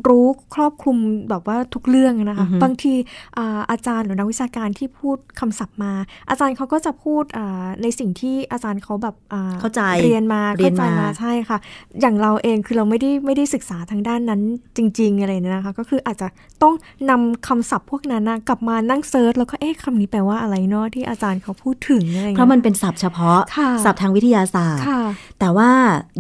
[0.09, 0.97] รู้ครอบคลุม
[1.31, 2.95] แบบว่าทุกเรื่องนะคะอือฮึบางที
[3.39, 5.93] อ่าอาจารย์หรือนักวิชาการที่พูดคำศัพท์มา
[6.31, 11.59] อาจารย์เขาก็จะพูดอ่าในสิ่งที่อาจารย์เขาแบบอ่เข้าใจเรียนมาเรียนข้าใจมาใช่ค่ะ
[12.01, 14.41] อย่างเราเองคือเราไม่ได้ไม่ได้ศึกษาทางด้านนั้น
[14.77, 16.29] จริง ๆ อะไรเนี่ยนะคะ ก็คืออาจจะ
[16.63, 16.75] ต้อง
[17.11, 25.03] นำคำศัพท์พวกนั้นนะกลับมานั่งเซิร์ชแล้วก็เอ๊ะคำนี้แปลว่าอะไรเนาะที่อาจารย์เขาพูดถึงอะไรอย่างเพเงี้ยราะมันเป็นศัพท์เฉพาะค่ะศัพท์ทางวิทยาศาสตร์ค่ะ
[25.41, 25.71] แต่ว่า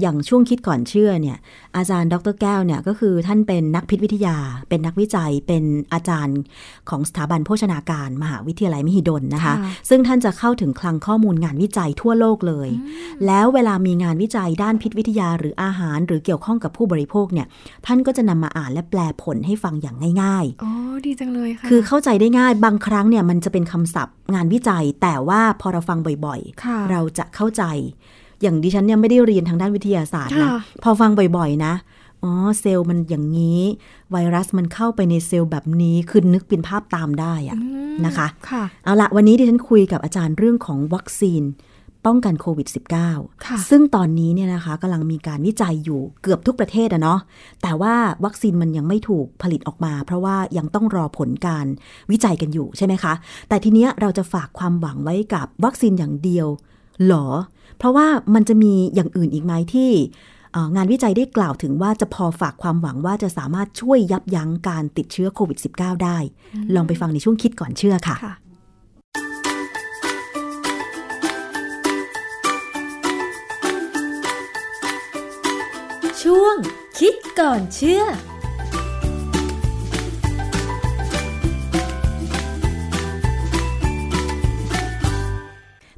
[0.00, 1.38] อย่างช่วงคิดก่อนเชื่อเนี่ย
[1.76, 4.36] อาจารย์ดรแก้วเนี่ยก็คือท่านเป็นนักพิษวิทยา
[4.68, 6.40] เป็นนักวิจัย เป็นอาจารย์
[6.90, 12.68] ของสถาบันโภชนาการมหาวิทยาลัยมหิดลนะคะค่ะซึ่งท่านจะเข้าถึงคลังข้อมูลงานวิจัยทั่วโลกเลย
[13.26, 17.46] แล้วเวลามีงานวิจัยด้านพิษวิทยาหรืออาหาร หรือเกี่ยวข้องกับผู้บริโภคเนี่ย
[17.86, 20.72] ท่านก็จะนำมาอ่านและแปลผลให้ฟังอย่างง่ายๆ อ๋อ
[21.06, 27.64] ดีจังเลยค่ะ คือเข้าใจได้ง่าย บางครั้งเนี่ยมันจะเป็นคำศัพท์ งานวิจัย แต่ว่าพอเราฟังบ่อยค่ะเราจะเข้าใจ
[28.42, 31.72] อย่างดิฉันเนี่ยไม่ได้เรียนทางด้านวิทยาศาสตร์นะค่ะพอฟังบ่อยๆ นะ
[32.24, 33.60] อ๋อเซลล์มันอย่างนี้
[34.12, 37.58] ไวรัสมันเข้าไปในเซลล์แบบนี้คือนึกเป็นภาพตามได้อะ
[38.06, 41.42] นะคะค่ะเอาละวันนี้ดิฉันคุยกับอาจารย์เรื่องของวัคซีน
[42.06, 42.68] ป้องกันโควิด
[43.06, 47.20] -19 ค่ะซึ่งตอนนี้เนี่ยนะคะกำลังมีการวิจัยอยู่เกือบทุกประเทศอะเนาะ
[47.62, 47.94] แต่ว่า
[48.24, 51.66] วัคซีนมันยังไม่ถูกผลิตออกมา เพราะว่ายังต้องรอผลการ
[52.10, 53.12] วิจัยกันอยู่ใช่ไหมคะ
[53.48, 56.46] แต่ทีเนี้ยเราจะฝากความหวังไว้กับวัคซีนอย่างเดียว
[57.06, 57.26] หรอ
[57.78, 60.37] เพราะว่ามันจะมีอย่างอื่นอีกไหมที่เอ่อ
[60.76, 66.18] งานวิจัยได้กล่าวถึงว่าจะพอฝากความหวังว่าจะสามารถช่วยยับยั้งการติดเชื้อโควิด -19 ได้
[66.74, 68.34] ลองไปฟังในช่วงคิดก่อนเชื่อค่ะค่ะ
[76.22, 76.56] ช่วง
[76.98, 78.02] คิดก่อนเชื่อ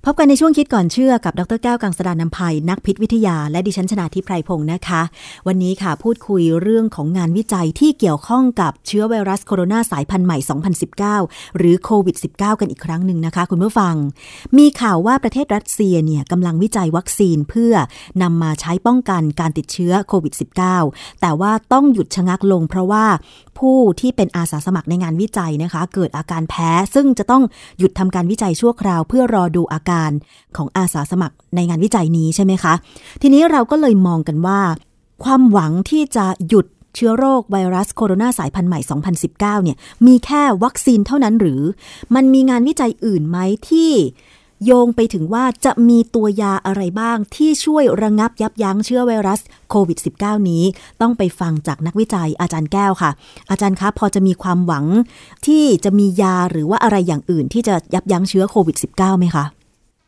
[0.04, 5.02] พบกันในช่วงคิดก่อนเชื่อกับดรแก้วกังสดานนภัยนักพิษวิทยา และดิฉันชนาทิพไพรพงศ์นะคะ
[5.46, 10.38] วันนี้ค่ะพูดคุยเรื่องของงานวิจัยที่เกี่ยวข้องกับเชื้อไวรัสโคโรนาสายพันธุ์ใหม่
[10.98, 13.94] 2019 หรือโควิด -19 กันอีกครั้งหนึ่งนะคะ คุณผู้ฟัง
[14.58, 17.74] มีข่าวว่าประเทศรัสเซียเนี่ยกำลังวิจัยวัคซีนเพื่อ
[18.22, 20.34] นำมาใช้ป้องกันการติดเชื้อโควิด
[20.78, 23.04] -19 แต่ว่าต้องหยุดชะงักลงเพราะว่า
[23.60, 27.42] ผู้ที่เป็นอาสาสมัครในงานวิจัยนะคะ เกิดอาการแพ้ ซึ่งจะต้อง
[27.78, 30.10] หยุดทำการวิจัยชั่วคราว เพื่อรอดูอาการ
[30.56, 32.74] ของอาสาสมัครในงานวิจัยนี้ใช่ไหมคะ
[33.22, 34.60] ทีนี้เราก็เลยมองกันว่า
[35.24, 38.80] ความหวังที่จะหยุดเชื้อโรคไวรัสโคโรนาสายพันธุ์ใหม่
[39.26, 41.62] 2019 เนี่ย มีแค่วัคซีนเท่านั้นหรือ
[42.14, 43.38] มันมีงานวิจัยอื่นไหม
[43.68, 43.92] ที่
[44.64, 49.40] โยงไปถึงว่าจะมีตัวยาอะไรบ้างที่ช่วยระงับยับยั้งเชื้อไวรัส
[49.70, 50.64] โควิด -19 นี้
[51.00, 53.10] ต้องไปฟังจากนักวิจัยอาจารย์แก้วค่ะ
[53.50, 54.84] อาจารย์คะพอจะมีความหวัง
[55.46, 59.44] ที่จะมียาหรือว่าอะไรอย่างอื่น ที่จะยับยั้งเชื้อโควิด -19 ไหมคะ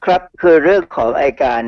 [0.05, 1.65] ครับคือเรื่องของไอการ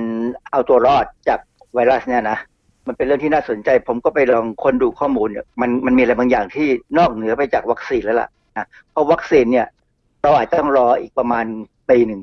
[0.51, 1.41] เอาตัวรอดจาก
[1.75, 2.39] ไวรัสเนี่ยนะ
[2.87, 6.69] มันเป็นเรื่องที่น่าสนใจ ผมก็ไปลองค้นดูข้อมูลเนี่ยมันมันมีอะไรบางอย่างที่
[6.99, 9.67] นอกเหนือไปจากวัคซีนแล้วล่ะนะเพราะวัคซีนเนี่ย
[10.23, 11.45] เราอาจจะต้องรออีกประมาณ
[11.91, 12.21] ปีหนึ่ง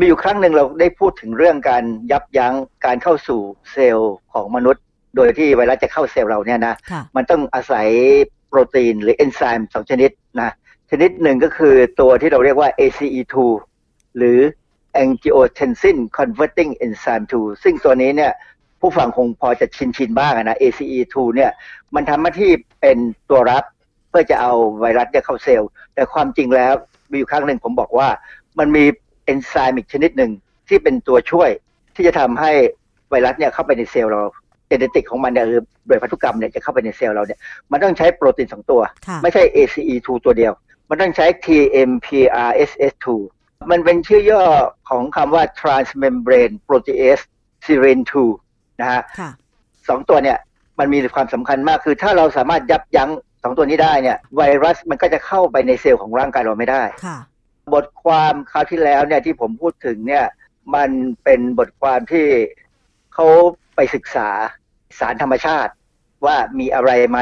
[0.00, 2.54] มีอยู่ครั้งหนึ่งเราได้พูดถึงเรื่องการยับยั้ง
[2.86, 3.40] การเข้าสู่
[3.72, 4.82] เซลล์ของมนุษย์
[5.16, 7.88] โดยที่ไวรัสจะเข้าเซลล์เราเนี่ยนะค่ะมันต้องอาศัย
[8.48, 10.50] โปรตีนหรือเอนไซม์สองชนิดนะ
[10.90, 13.34] ชนิดหนึ่งก็คือตัวที่เราเรียกว่า ACE2
[14.16, 14.38] หรือ
[15.02, 18.32] angiotensin converting enzyme 2 ซึ่งตัวนี้เนี่ย
[18.80, 21.50] ผู้ฟังคงพอจะชินชินๆบ้างอะนะ ACE2 เนี่ย
[21.94, 22.98] มันทำหน้าที่เป็น
[23.30, 23.64] ตัวรับ
[24.08, 26.74] เพื่อจะเอาไวรัสเนี่ยเข้าเซลล์ แต่ความจริงแล้ว
[27.10, 28.08] มีอยู่ครั้งหนึ่งผมบอกว่า
[28.58, 28.84] มันมี
[29.24, 30.30] เอนไซม์อีกชนิดหนึ่ง
[30.68, 31.50] ที่เป็นตัวช่วย
[31.94, 32.52] ที่จะทำให้
[33.10, 34.20] ไวรัสเนี่ยเข้าไปในเซลล์เรา
[34.68, 37.38] เจเนติกของมันเนี่ยหรือโดยพันธุกรรมเนี่ยจะเข้าไปในเซลล์เราเนี่ย
[37.70, 40.52] มันต้องใช้โปรตีนสองตัวค่ะไม่ใช่ ACE2 ตัวเดียว
[40.88, 43.06] มันต้องใช้ TMPRSS2
[43.70, 44.44] มันเป็นชื่อย่อ
[44.88, 47.22] ของคำว่า transmembrane protease
[47.64, 48.04] serine
[48.40, 49.30] 2นะฮะค่ะ
[49.88, 50.38] สองตัวเนี่ย
[50.78, 53.10] มันมีความสำคัญมากคือถ้าเราสามารถยับยั้ง
[53.42, 57.16] สองตัวนี้ได้เนี่ยไวรัสมันก็จะเข้าไปในเซลล์ของร่างกายเราไม่ได้ค่ะ
[57.72, 60.26] บทความคราวที่แล้วเนี่ยที่ผมพูดถึงเนี่ย
[60.74, 60.90] มัน
[61.24, 62.26] เป็นบทความที่
[63.14, 63.26] เขา
[63.74, 64.28] ไปศึกษา
[64.98, 65.72] สารธรรมชาติ
[66.24, 67.18] ว่ามีอะไรไหม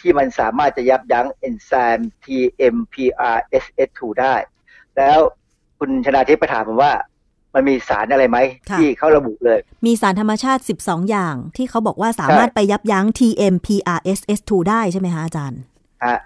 [0.00, 4.34] ที่มันสามารถจะยับยั้งเอนไซม์ TMPRSS2 ได้
[4.96, 5.18] แล้ว
[5.78, 6.92] คุณชนาทิพย์ไปถามผมว่า
[7.54, 8.38] มันมีสารอะไรไหม
[8.70, 15.60] ค่ะที่เขาระบุเลย มีสารธรรมชาติ 12 อย่าง ที่เขาบอกว่าสามารถไปยับยั้ง TMPRSS2 ได้ใช่ไหมคะอาจารย์
[16.04, 16.18] ฮะ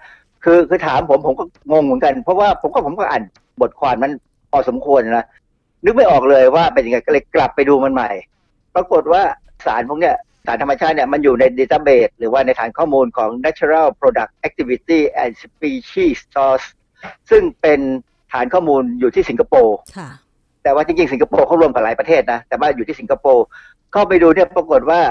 [0.43, 3.23] คือคือถามผมผมก็งงเหมือนกัน เพราะว่าผมก็ผมก็อ่าน
[3.61, 4.13] บทความนั้น
[4.51, 5.25] พอสมควรนะ
[5.83, 8.09] นึกไม่ออกเลยว่าเป็นยังไงก็เลยกลับไปดูมันใหม่
[8.75, 9.21] ปรากฏว่า
[9.65, 16.67] สารพวกเนี้ยสารธรรมชาติเนี่ยมันอยู่ในดัตเตอร์เบสหรือว่าในฐานข้อมูลของ Natural Product Activity and Species Source
[17.29, 17.79] ซึ่งเป็น
[18.33, 20.09] ฐานข้อมูลอยู่ที่สิงคโปร์ค่ะ
[20.63, 23.45] แต่ว่าจริงๆ สิงคโปร์เขารวมกับหลายประเทศนะ แต่ว่าอยู่ที่สิงคโปร์
[23.93, 25.01] เข้าไปดูเนี่ยปรากฏว่า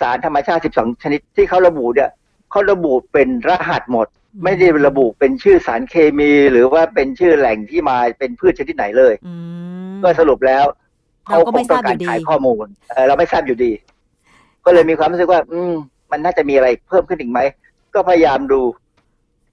[0.00, 2.10] สารธรรมชาติ 12 ชนิดที่เขาระบุเนี่ย
[2.50, 4.06] เขาระบุเป็นรหัสหมด
[4.44, 9.14] ไม่ได้ระบุเป็นชื่อสารเคมี หรือว่าเป็นชื่อแหล่งที่มาเป็นพืชชนิดไหนเลย
[10.02, 10.64] ก็สรุปแล้ว
[11.28, 13.72] เราเขาก็คไม่งต้องทราบกาอรยู่ดีขายข้อมูลเออเราไม่ทราบอยู่ดี
[14.64, 15.72] ก็เลยมีความรู้สึกว่า อืม
[16.10, 17.40] มันน่าจะมีอะไรเพิ่มขึ้นอีกไหม
[17.94, 18.60] ก็พยายามดู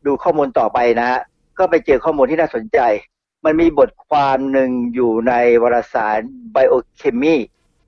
[0.06, 1.20] ดูข้อมูลต่อไปนะฮะ
[1.60, 2.80] ก็ไปเจอข้อมูลที่น่าสนใจ
[3.46, 6.20] มันมีบทความหนึ่งอยู่ในวารสาร
[6.56, 7.36] biochemy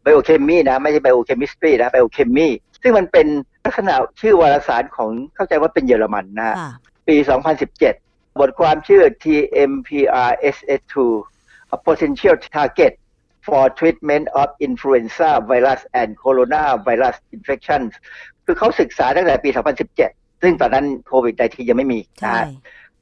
[0.06, 2.50] biochemy นะ ไม่ใช่ biochemistry นะ biochemy
[2.82, 3.28] ซึ่งมันเป็น
[3.68, 6.56] ลักษณะชื่อวารสารของเข้าใจว่าเป็นเยอรมันนะฮะ
[7.08, 7.16] ปี
[7.78, 10.96] 2017 บทความชื่อ TMPRSS2
[11.76, 12.94] a potential target
[13.46, 17.92] for treatment of influenza virus and coronavirus infections
[18.46, 19.50] คือเขาศึกษาตั้งแต่ปี
[19.96, 22.46] 2017 ซึ่งตอนนั้นโควิด19ยังไม่มีนะฮะ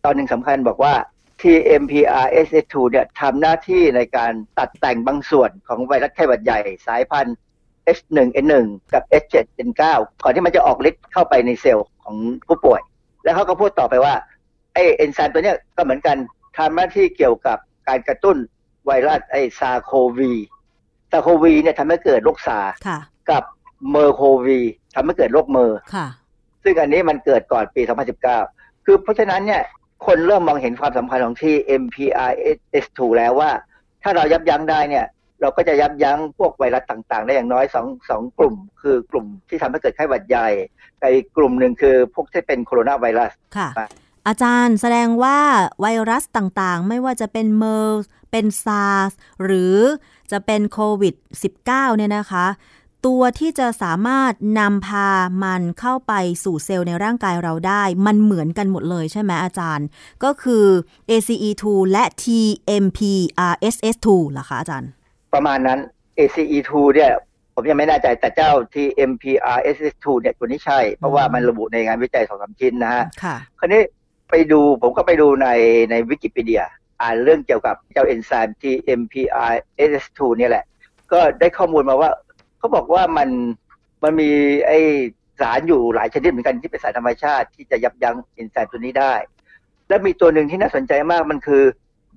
[0.04, 0.94] ตอนหนึ่งสำคัญบอกว่า
[1.42, 7.36] TMPRSS2 เนี่ยทำหน้าที่ในการตัดแต่งบางส่วนของไวรัสไข้หวัดใหญ่สายพันธุ์
[7.98, 9.84] H1N1 กับ H7N9
[10.24, 12.16] ก่อนที่มันจะออกฤทธิ์เข้าไปในเซลล์ของ
[12.48, 12.82] ผู้ป่วย
[13.24, 14.14] แล้วเขาก็พูดต่อไปว่า
[14.74, 16.18] ไอเอนไซม์ตัวเนี้ยก็เหมือนกัน
[16.58, 17.58] ทำหน้าที่เกี่ยวกับ
[17.88, 18.38] การกระตุ้น
[18.86, 20.34] ไวรัสไอซาโควี
[21.12, 23.00] SARS-CoV เนี่ยทำให้เกิดโรคซาร์สค่ะ
[23.32, 23.44] กับ
[23.92, 24.60] MERS-CoV
[24.96, 26.08] ทำให้เกิดโรคเมอร์สค่ะ
[26.64, 27.82] ซึ่งอันนี้มันเกิดก่อนปี
[28.34, 29.62] 2019 คือเพราะฉะนั้นเนี่ย
[30.06, 33.52] คนเริ่มมองเห็นความสำคัญของที่ MPRS2 แล้วว่า
[34.04, 35.06] ถ้าเรายับยั้งได้เนี่ย
[35.46, 40.50] เราก็จะยับยั้งพวกไวรัสต่างๆ ได้อย่างน้อยสองสองกลุ่ม คือกลุ่มที่ทำให้เกิดไข้หวัดใหญ่
[41.02, 43.70] กับอีกกลุ่มหนึ่งคือพวกที่เป็นโคโรนาไวรัสค่ะ
[44.28, 45.38] อาจารย์แสดงว่า
[45.82, 49.12] ไวรัสต่างๆ ไม่ว่าจะเป็นเมอร์สเป็นซาร์ส
[49.44, 49.78] หรือ
[50.32, 51.16] จะเป็นโควิด
[51.52, 52.48] -19 เนี่ยนะคะ
[53.06, 55.10] ตัวที่จะสามารถนำพา
[55.44, 59.88] มันเข้าไปสู่เซลล์ในร่างกายเราได้ มันเหมือนกันหมดเลยใช่ไหมอาจารย์
[60.24, 60.66] ก็คือ
[61.10, 64.90] ACE2 และ TMPRSS2 เหรอคะอาจารย์
[65.36, 65.80] ประมาณนั้น
[66.18, 67.12] ACE2 เนี่ย
[67.56, 73.82] ผมยังไม่แน่ใจแต่เจ้า TMPRSS2 เนี่ยตัวนี้ใช่ เพราะว่ามันระบุในงานวิจัยสองสามชิ้นนะฮะค่ะคราวนี้
[74.30, 75.48] ไปดูผมก็ไปดูใน
[75.92, 76.64] ในวิกิพีเดีย
[77.02, 80.66] อ่านเรื่องเกี่ยวกับเจ้าเอนไซม์ TMPRSS2 เนี่ยแหละ
[81.12, 82.10] ก็ได้ข้อมูลมาว่า
[82.58, 83.30] เขาบอกว่ามัน
[84.04, 84.30] มันมี
[84.68, 84.72] ไอ
[85.40, 89.14] สารอยู่หลายชนิดเหมือนกันที่เป็นสารธรรมชาติที่จะยับยั้งเอนไซม์ตัวนี้ได้
[89.88, 91.64] และมีตัวหนึ่งที่น่าสนใจมากมันคือ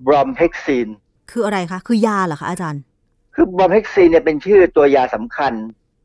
[0.07, 0.89] บรอมเฮกซีน
[1.31, 2.83] คืออะไรคะ คือยาเหรอคะอาจารย์
[3.41, 5.53] คือบอมเฮกซีนเนี่ยเป็นชื่อตัวยาสำคัญ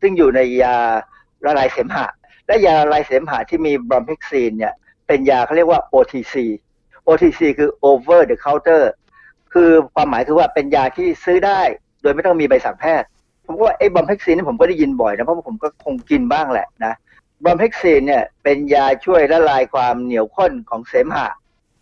[0.01, 0.75] ซึ่งอยู่ในยา
[1.45, 2.07] ละลายเสมหะ
[2.47, 4.73] และยาละลายเสมหะที่มีบอมเฮกซีนเนี่ย
[5.07, 6.36] เป็นยาเขาเรียกว่า OTC
[7.07, 8.84] OTC คือ over the counter
[9.53, 11.61] คือความหมายคือว่าเป็นยาที่ซื้อได้
[12.01, 13.07] โดยไม่ต้องมีใบสั่งแพทย์
[13.45, 16.93] ผมว่าไอ้บอมเฮกซีนนี่ผมก็ได้ยินบ่อยนะเพราะผมก็คงกินบ้างแหละนะ
[17.43, 21.27] บอมเฮกซีนเนี่ยเป็นยาช่วยละลายความเหนียวข้นของเสมหะ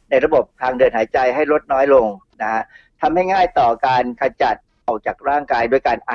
[0.09, 2.07] ในระบบทางเดินหายใจให้ลดน้อยลง
[2.41, 2.63] นะฮะ
[3.01, 4.55] ทำให้ง่ายต่อการขจัด
[4.91, 6.13] ออกจากร่างกายด้วยการไอ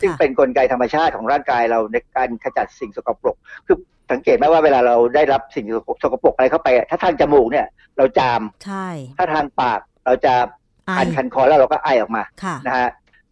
[0.00, 3.76] ซึ่งเป็นนกลไกธรรมชาติของร่างกายเราในการขจัดสิ่งสกปรก คือ
[4.10, 5.66] สังเกตไหมว่าเวลาเราได้รับสิ่ง
[6.02, 7.66] สกปรกอะไรเข้าไป ถ้าทางจมูกเนี่ย
[7.96, 8.86] เราจามใช่
[9.18, 10.34] ถ้าทางปากเราจะ
[10.96, 12.88] ไอคันคันคอแล้วเราก็ไอออกมาค่ะนะฮะ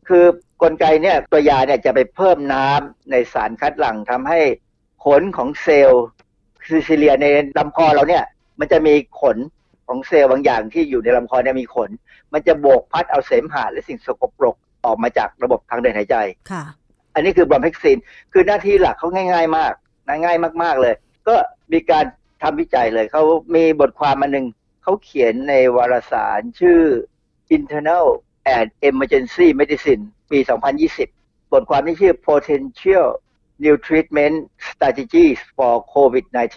[0.09, 0.25] คือ
[0.63, 4.41] กลไกเนี่ยตัวยาเนี่ยจะไปเพิ่มน้ำในสารคัดหลั่งทำให้
[5.05, 6.05] ขนของเซลล์
[6.69, 7.27] ซิซิเลียใน
[7.59, 8.25] ลำคอเราเนี่ย
[8.59, 9.37] มันจะมีขน
[9.91, 11.91] ของเซลล์บางอย่างที่อยู่ในลำคอเนี่ยมีขน
[12.33, 16.17] มันจะโบกพัดเอาเสมหะและสิ่งสกปรกออกมาจากระบบทางเดินหายใจ
[16.51, 16.63] ค่ะ
[17.15, 17.99] อันนี้คือบรอมเฮกซิน
[18.33, 19.73] คือหน้าที่หลักเขาง่าย ๆ มาก
[20.07, 20.95] นะง่ายมาก ๆเลย
[21.29, 21.35] ก็
[21.73, 22.05] มีการ
[22.43, 23.23] ทำวิจัยเลยเขา
[23.55, 24.47] มีบทความมาหนึ่ง
[24.83, 26.81] เขาเขียนในวารสารชื่อ
[27.57, 28.07] Internal
[28.57, 30.39] and Emergency Medicine ปี
[30.97, 33.07] 2020 บทความที่ชื่อ Potential
[33.65, 34.37] New Treatment
[34.69, 36.49] Strategies for COVID-19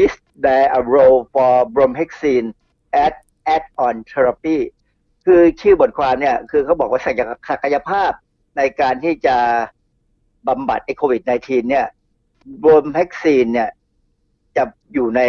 [0.00, 0.12] Is
[0.44, 2.48] there a role for bromhexine
[3.04, 3.14] as
[3.54, 4.58] add-on therapy
[5.24, 8.10] คือชื่อบทความเนี่ย คือเขาบอกว่าศักยภาพ
[8.56, 9.36] ในการที่จะ
[10.48, 11.86] บำบัดไอโควิด -19 เนี่ย
[12.62, 13.70] บรมแฮกซีนเนี่ย
[14.56, 15.22] จะอยู่ใน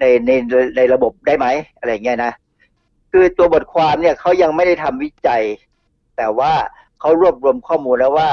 [0.00, 0.30] ในใน
[0.76, 1.46] ในระบบได้ไหม
[1.78, 2.32] อะไรเงี้ยนะ
[3.12, 5.42] คือตัวบทความเนี่ยเขายังไม่ได้ทำวิจัย
[6.16, 6.52] แต่ว่า
[7.00, 8.30] เขารวบรวมข้อมูลแล้วว่า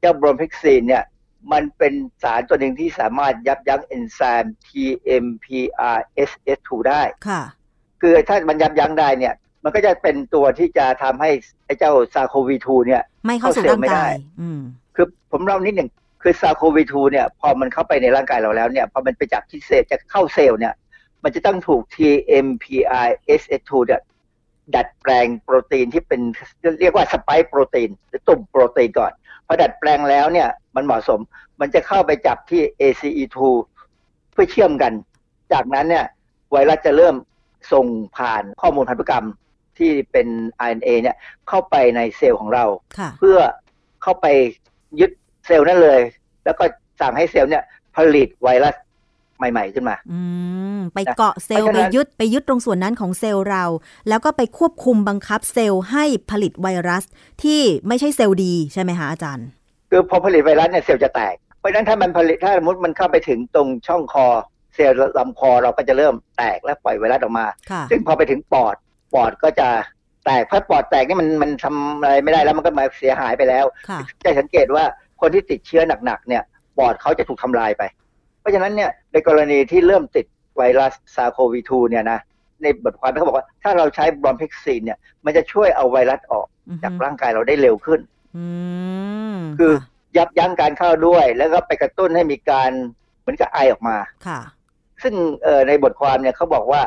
[0.00, 1.04] เจ้าบรมแฮกซีนเนี่ย
[1.52, 1.92] มันเป็น
[2.22, 7.42] สารตัวหนึ่งที่สามารถยับยั้งเอนไซม์ TMPRSS2 ได้ ค่ะ
[8.00, 9.34] คือถ้ามันยับยั้งได้เนี่ย
[9.64, 11.30] มันก็จะเป็นตัวที่จะทำให้
[11.66, 14.60] ไอ้เจ้าซาโควี2เนี่ย ไม่เข้าสู่ซลร่างล์ไม่กาได้ยอืม
[14.96, 15.88] คือผมเล่านิดหนึ่ง
[16.22, 20.74] คือซาโควี2เนี่ย พอมันเข้าไปในร่างกายเราแล้วเนี่ย พอมันไปจากที่เซลล์จะเข้าเซลล์เนี่ย
[21.22, 23.08] มันจะต้องถูก TMPR
[23.40, 24.00] SS2 เนี่ย
[24.74, 26.20] ดัดแปลงโปรตีนที่เป็น
[26.80, 29.12] เรียกว่าสไปค์โปรตีนหรือตุ่มโปรตีนก่อน
[29.46, 31.20] พอดัดแปลงแล้วเนี่ยมันเหมาะสม
[31.60, 33.38] มันจะเข้าไปจับที่ ACE2
[34.32, 34.92] เพื่อเชื่อมกัน
[35.52, 36.04] จากนั้นเนี่ย
[36.52, 37.14] ไวรัสจะเริ่ม
[37.72, 37.86] ส่ง
[38.16, 39.26] ผ่านข้อมูลพันธุกรรม
[39.78, 40.28] ที่เป็น
[40.66, 41.16] RNA เนี่ย
[41.48, 42.64] เข้าไปในเซลล์ของเรา
[43.18, 43.38] เพื่อ
[44.02, 44.26] เข้าไป
[45.00, 45.10] ยึด
[45.46, 46.00] เซลล์นั่นเลย
[46.44, 46.64] แล้วก็
[47.00, 47.64] สั่งให้เซลล์เนี่ย
[47.96, 48.74] ผลิตไวรัส
[49.38, 50.20] ใหม่ ๆขึ้นมา อื
[50.76, 53.64] มไปเกาะเซลล์ไปยึดไปยึดตรงส่วนนั้นของเซลล์เรา
[54.08, 57.04] แล้วก็ไปควบคุมบังคับเซลล์ให้ผลิตไวรัส
[57.42, 59.46] ที่ไม่ใช่เซลล์ดีใช่ไหมคะอาจารย์
[59.90, 64.26] คือพอผลิตไวรัสเนี่ยเซลล์จะแตก เพราะฉะนั้นถ้ามันผลิตถ้าสมมติมันเข้าไปถึงตรงช่องคอ
[64.74, 67.46] เซลล์ลำคอเราก็จะเริ่มแตกและปล่อยไวรัสออกมา
[67.90, 68.76] ซึ่งพอไปถึงปอด
[69.14, 69.68] ปอดก็จะ
[70.24, 73.64] แตกพอปอดแตกนี่มันมันทำอะไรไม่ได้แล้วมันก็มาเสียหายไปแล้ว
[74.24, 74.84] จะสังเกตว่า
[75.20, 76.42] คนที่ติดเชื้อหนักๆเนี่ย
[76.78, 78.05] ปอดเขาจะถูกทำลายไปเพ
[78.46, 80.26] ราะฉะนั้นเนี่ยในกรณีที่เริ่มติด
[80.56, 82.20] ไวรัสซาโควี2เนี่ยนะ
[82.62, 86.46] ในบทความเขาบอกว่าถ้าเราใช้บรอมเพกซีนเนี่ยมันจะช่วยเอาไวรัสออก
[86.82, 88.00] จากร่างกายเราได้เร็วขึ้น
[89.58, 89.72] คือ
[90.16, 92.70] ยับยั้งการเข้าด้วย แล้วก็ไปกระตุ้นให้มีการ
[93.20, 94.40] เหมือนกับไอออกมาค่ะ
[95.02, 95.14] ซึ่ง
[95.68, 96.82] ในบทความเนี่ยเขาบอกว่า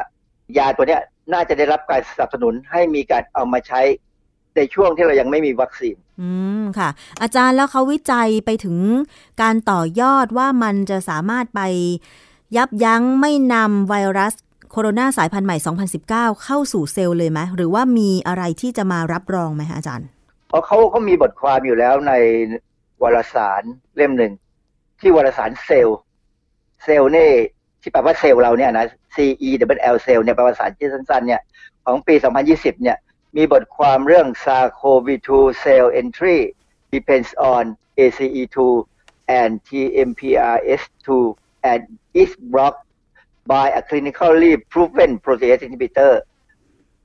[0.57, 1.01] ยาตัวเนี้ย
[1.33, 3.81] น่าจะได้รับการสนับสนุนให้มีการเอามาใช้
[4.55, 6.29] ในช่วงที่เรายังไม่มีวัคซีน อื
[6.61, 6.89] มค่ะ
[7.21, 8.77] อาจารย์แล้วเขาวิจัยไปถึง
[9.41, 11.61] การต่อยอดว่ามันจะสามารถไป
[12.57, 14.33] ยับยั้งไม่นำไวรัส
[14.71, 15.57] โคโรนาสายพันธุ์ใหม่
[15.99, 20.07] 2019 เข้าสู่เซลล์เลยไหมหรือว่ามีอะไรที่จะมารับรองไหมคะอาจารย์
[20.49, 22.13] เพราะเขาเขามีบทความอยู่แล้วใน
[23.03, 23.63] วารสาร
[23.95, 24.33] เล่มหนึ่ง
[24.99, 25.99] ที่วารสารเซลล์
[26.83, 27.31] เซลล์นี่
[27.81, 28.85] ที่แปลว่าเซลล์เราเนี่ยนะ
[29.15, 31.41] C E W L เซลล์เนี่ยแปลว่าสารชื่อสั้นๆเนี่ย
[31.85, 32.15] ของปี
[32.49, 32.97] 2020 เนี่ย
[33.35, 35.29] มีบทความเรื่อง SARS-CoV-2
[35.63, 36.39] cell entry
[36.93, 37.63] depends on
[37.99, 38.57] ACE2
[39.39, 41.07] and TMPRS2
[41.71, 41.81] and
[42.21, 42.85] is blocked
[43.53, 46.13] by a clinically proven protease inhibitor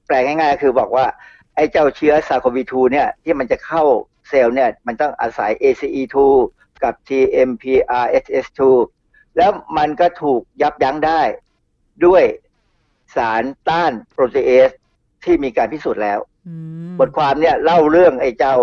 [0.06, 1.06] แปลง่ายๆ คือบอกว่า
[1.54, 3.82] ไอ้เจ้าเชื้อ SARS-CoV-2 เนี่ยที่มันจะเข้า
[4.28, 6.16] เซลล์เนี่ยมันต้องอาศัย ACE2
[6.82, 8.60] กับ TMPRSS2
[9.36, 11.22] แล้วมันก็ถูกยับยั้งได้
[12.06, 12.24] ด้วย
[13.16, 14.70] สารต้านโปรตีเอส
[15.24, 16.18] ที่มีการพิสูจน์แล้ว
[17.00, 18.56] บทความเนี่ยเล่าเรื่องไอ้เจ้า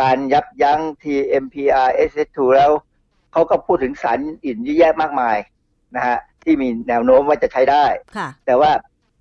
[0.00, 2.70] การยับยั้ง TMPR SS2 แล้ว
[3.32, 5.36] เขาก็พูดถึงสารอื่นเยอะแยะมากมาย
[5.96, 7.84] นะฮะที่มีแนวโน้มว่าจะใช้ได้
[8.46, 8.70] แต่ว่า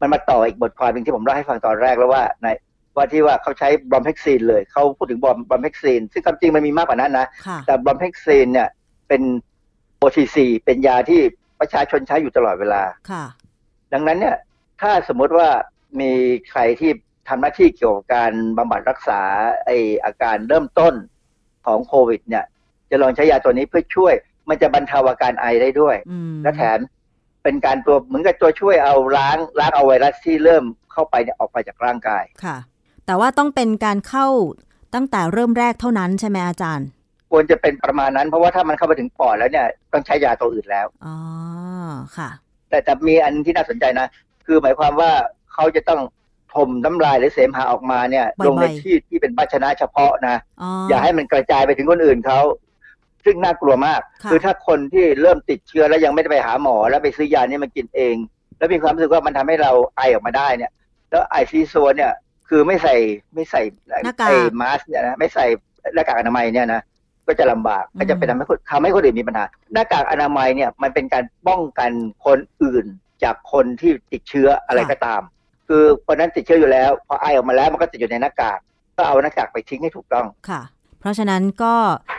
[0.01, 2.47] มันมาต่ออีกบทความหนึ่งที่ผมเล่าให้ฟังตอนแรกแล้วว่าใน
[2.95, 7.27] ว่าที่ว่าเขาใช้บอมเพกซีนเลยเขาพูดถึงบอมบอมเพกซีนซึ่งความจริงมันมีมากกว่านั้นนะ
[7.65, 8.69] แต่บอมเพกซีนเนี่ย
[9.07, 9.21] เป็น
[10.01, 11.21] OTC เป็นยาที่
[11.59, 13.23] ประชาชนใช้อยู่ตลอดเวลาค่ะ
[13.93, 14.35] ดังนั้นเนี่ย
[14.81, 15.49] ถ้าสมมติว่า
[15.99, 16.11] มี
[16.49, 16.91] ใครที่
[17.27, 19.21] ทำหน้าที่เกี่ยวกับการบำบัดรักษา
[19.65, 19.71] ไอ
[20.05, 20.93] อาการเริ่มต้น
[21.65, 22.45] ของโควิด เนี่ย
[22.89, 24.13] จะลองใช้ยาตัวนี้เพื่อช่วย
[24.49, 25.95] มันจะบรรเทาอาการไอได้ด้วย
[26.43, 26.79] และแถม
[27.43, 32.57] เป็นการตัวเหมือนกับตัวช่วยเอาล้างล้างเอาไวรัสที่เริ่มเข้าไปเนี่ยออกไปจากร่างกายค่ะ
[33.05, 34.27] แต่ว่าต้องเป็นการเข้า
[34.95, 36.87] ตั้งแต่เริ่มแรกเท่านั้นใช่ไหมอาจารย์
[37.31, 41.15] ควรจะเป็นประมาณนั้น เพราะว่าถ้ามันเข้าไปถึงปอดแล้วเนี่ยต้องใช้ยาตัวอื่นแล้วอ๋อ
[42.17, 42.29] ค่ะ
[42.69, 44.07] แต่แต่มีอันที่น่าสนใจนะ
[44.45, 45.11] คือหมายความว่า
[45.59, 46.01] เขาจะต้อง
[46.55, 50.35] ถมน้ำลายหรือเสมหะออกมาเนี่ย ลงในที่ที่เป็นภาชนะเฉพาะนะ
[50.89, 52.39] อย่าให้มันกระจายไปถึงคนอื่นเขา
[53.25, 58.15] ซึ่งน่ากลัวมาก คือถ้าคนที่เริ่มติดเชื้อแล้วยังไม่ได้ไปหาหมอ แล้วไปซื้อยานี่มากินเอง
[58.57, 60.71] แล้วมีความรู้สึกว่ามันทำให้เราไอออกมาได้เนี่ย
[61.09, 62.11] แล้วไอซีโซเนี่ย
[62.49, 62.95] คือไม่ใส่
[63.35, 63.61] ไม่ใส่
[64.19, 64.31] ไอ
[64.61, 65.45] มาสเนี่ยนะไม่ใส่
[65.93, 66.81] หน้ากากอนามัยเนี่ยนะ
[67.27, 71.91] ก็จะลำบากก็จะเป็นทำให้ทำให้คนอื่นมีปัญหาหน้ากากอนามัยเนี่ยมันเป็นการป้องกัน
[72.25, 72.85] คนอื่น
[73.23, 75.21] จากคนที่ติดเชื้ออะไรก็ตาม
[75.71, 78.59] คือคนนั้นติดเชื้ออยู่แล้ว พอไอออกมาแล้วมันก็ติดอยู่ในหน้ากาก
[78.97, 80.61] ก็เอาหน้ากากไปทิ้งให้ถูกต้องค่ะ
[80.99, 81.75] เพราะฉะนั้นก็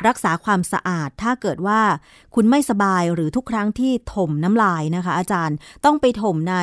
[0.09, 1.81] รักษาความสะอาดถ้าเกิดว่า
[2.35, 6.57] คุณไม่สบายหรือทุกครั้งที่ถมน้ำลายนะคะ อาจารย์ต้องไปถมใน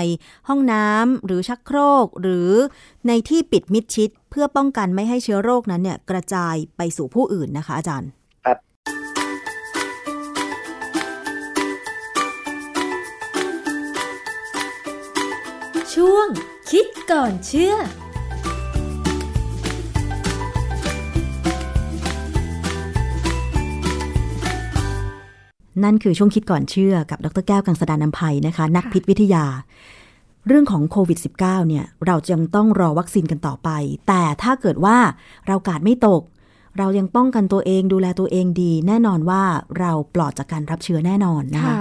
[0.48, 2.52] ห้องน้ำหรือชักโครก หรือ
[3.08, 8.10] ในที่ปิดมิดชิด เพื่อป้องกันไม่ให้เชื้อโรคนั้นเนี่ยกระจายไปสู่ผู้อื่นนะคะ อาจารย์
[15.94, 16.28] ช่วง
[16.74, 17.76] คิดก่อนเชื่อ
[25.84, 29.46] นั่นคือช่วงคิดก่อนเชื่อกับดรแก้วกังสดานนภัยนะคะ นักพิษวิทยา
[30.48, 33.70] เรื่องของโควิด -19 เนี่ย เรายังต้องรอวัคซีนกันต่อไป
[34.08, 34.98] แต่ถ้าเกิดว่า
[35.48, 36.22] เรากาดไม่ตก
[36.78, 39.44] เรายังป้องกันตัวเองดูแลตัวเองดี แน่นอนว่า
[39.80, 41.76] เราปลอดจากการรับเชื้อแน่นอนนะคะ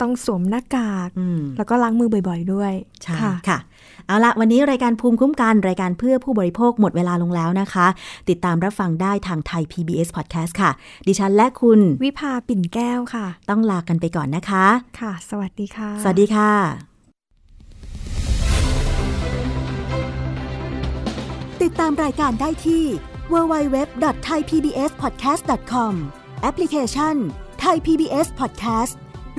[0.00, 1.08] ต้องสวมหน้ากาก
[1.56, 2.72] แล้วก็ล้างมือบ่อย ๆ ด้วย
[3.02, 3.16] ใช่
[3.48, 3.58] ค่ะ
[4.06, 7.86] เอาละวันนี้รายการภูมิคุ้มกัน รายการเพื่อผู้บริโภคหมดเวลาลงแล้วนะคะ
[8.28, 10.70] ติดตามรับฟังได้ทางไทย PBS Podcast ค่ะ
[11.06, 14.66] ดิฉันและคุณ วิภาปิ่นแก้วค่ะ ต้องลากันไปก่อนนะคะ
[15.00, 16.52] ค่ะ สวัสดีค่ะ สวัสดีค่ะ
[21.62, 22.84] ติดตามรายการได้ที่
[23.32, 25.92] www.thaipbspodcast.com
[26.42, 27.16] แอปพลิเคชัน
[27.64, 28.94] Thai PBS Podcast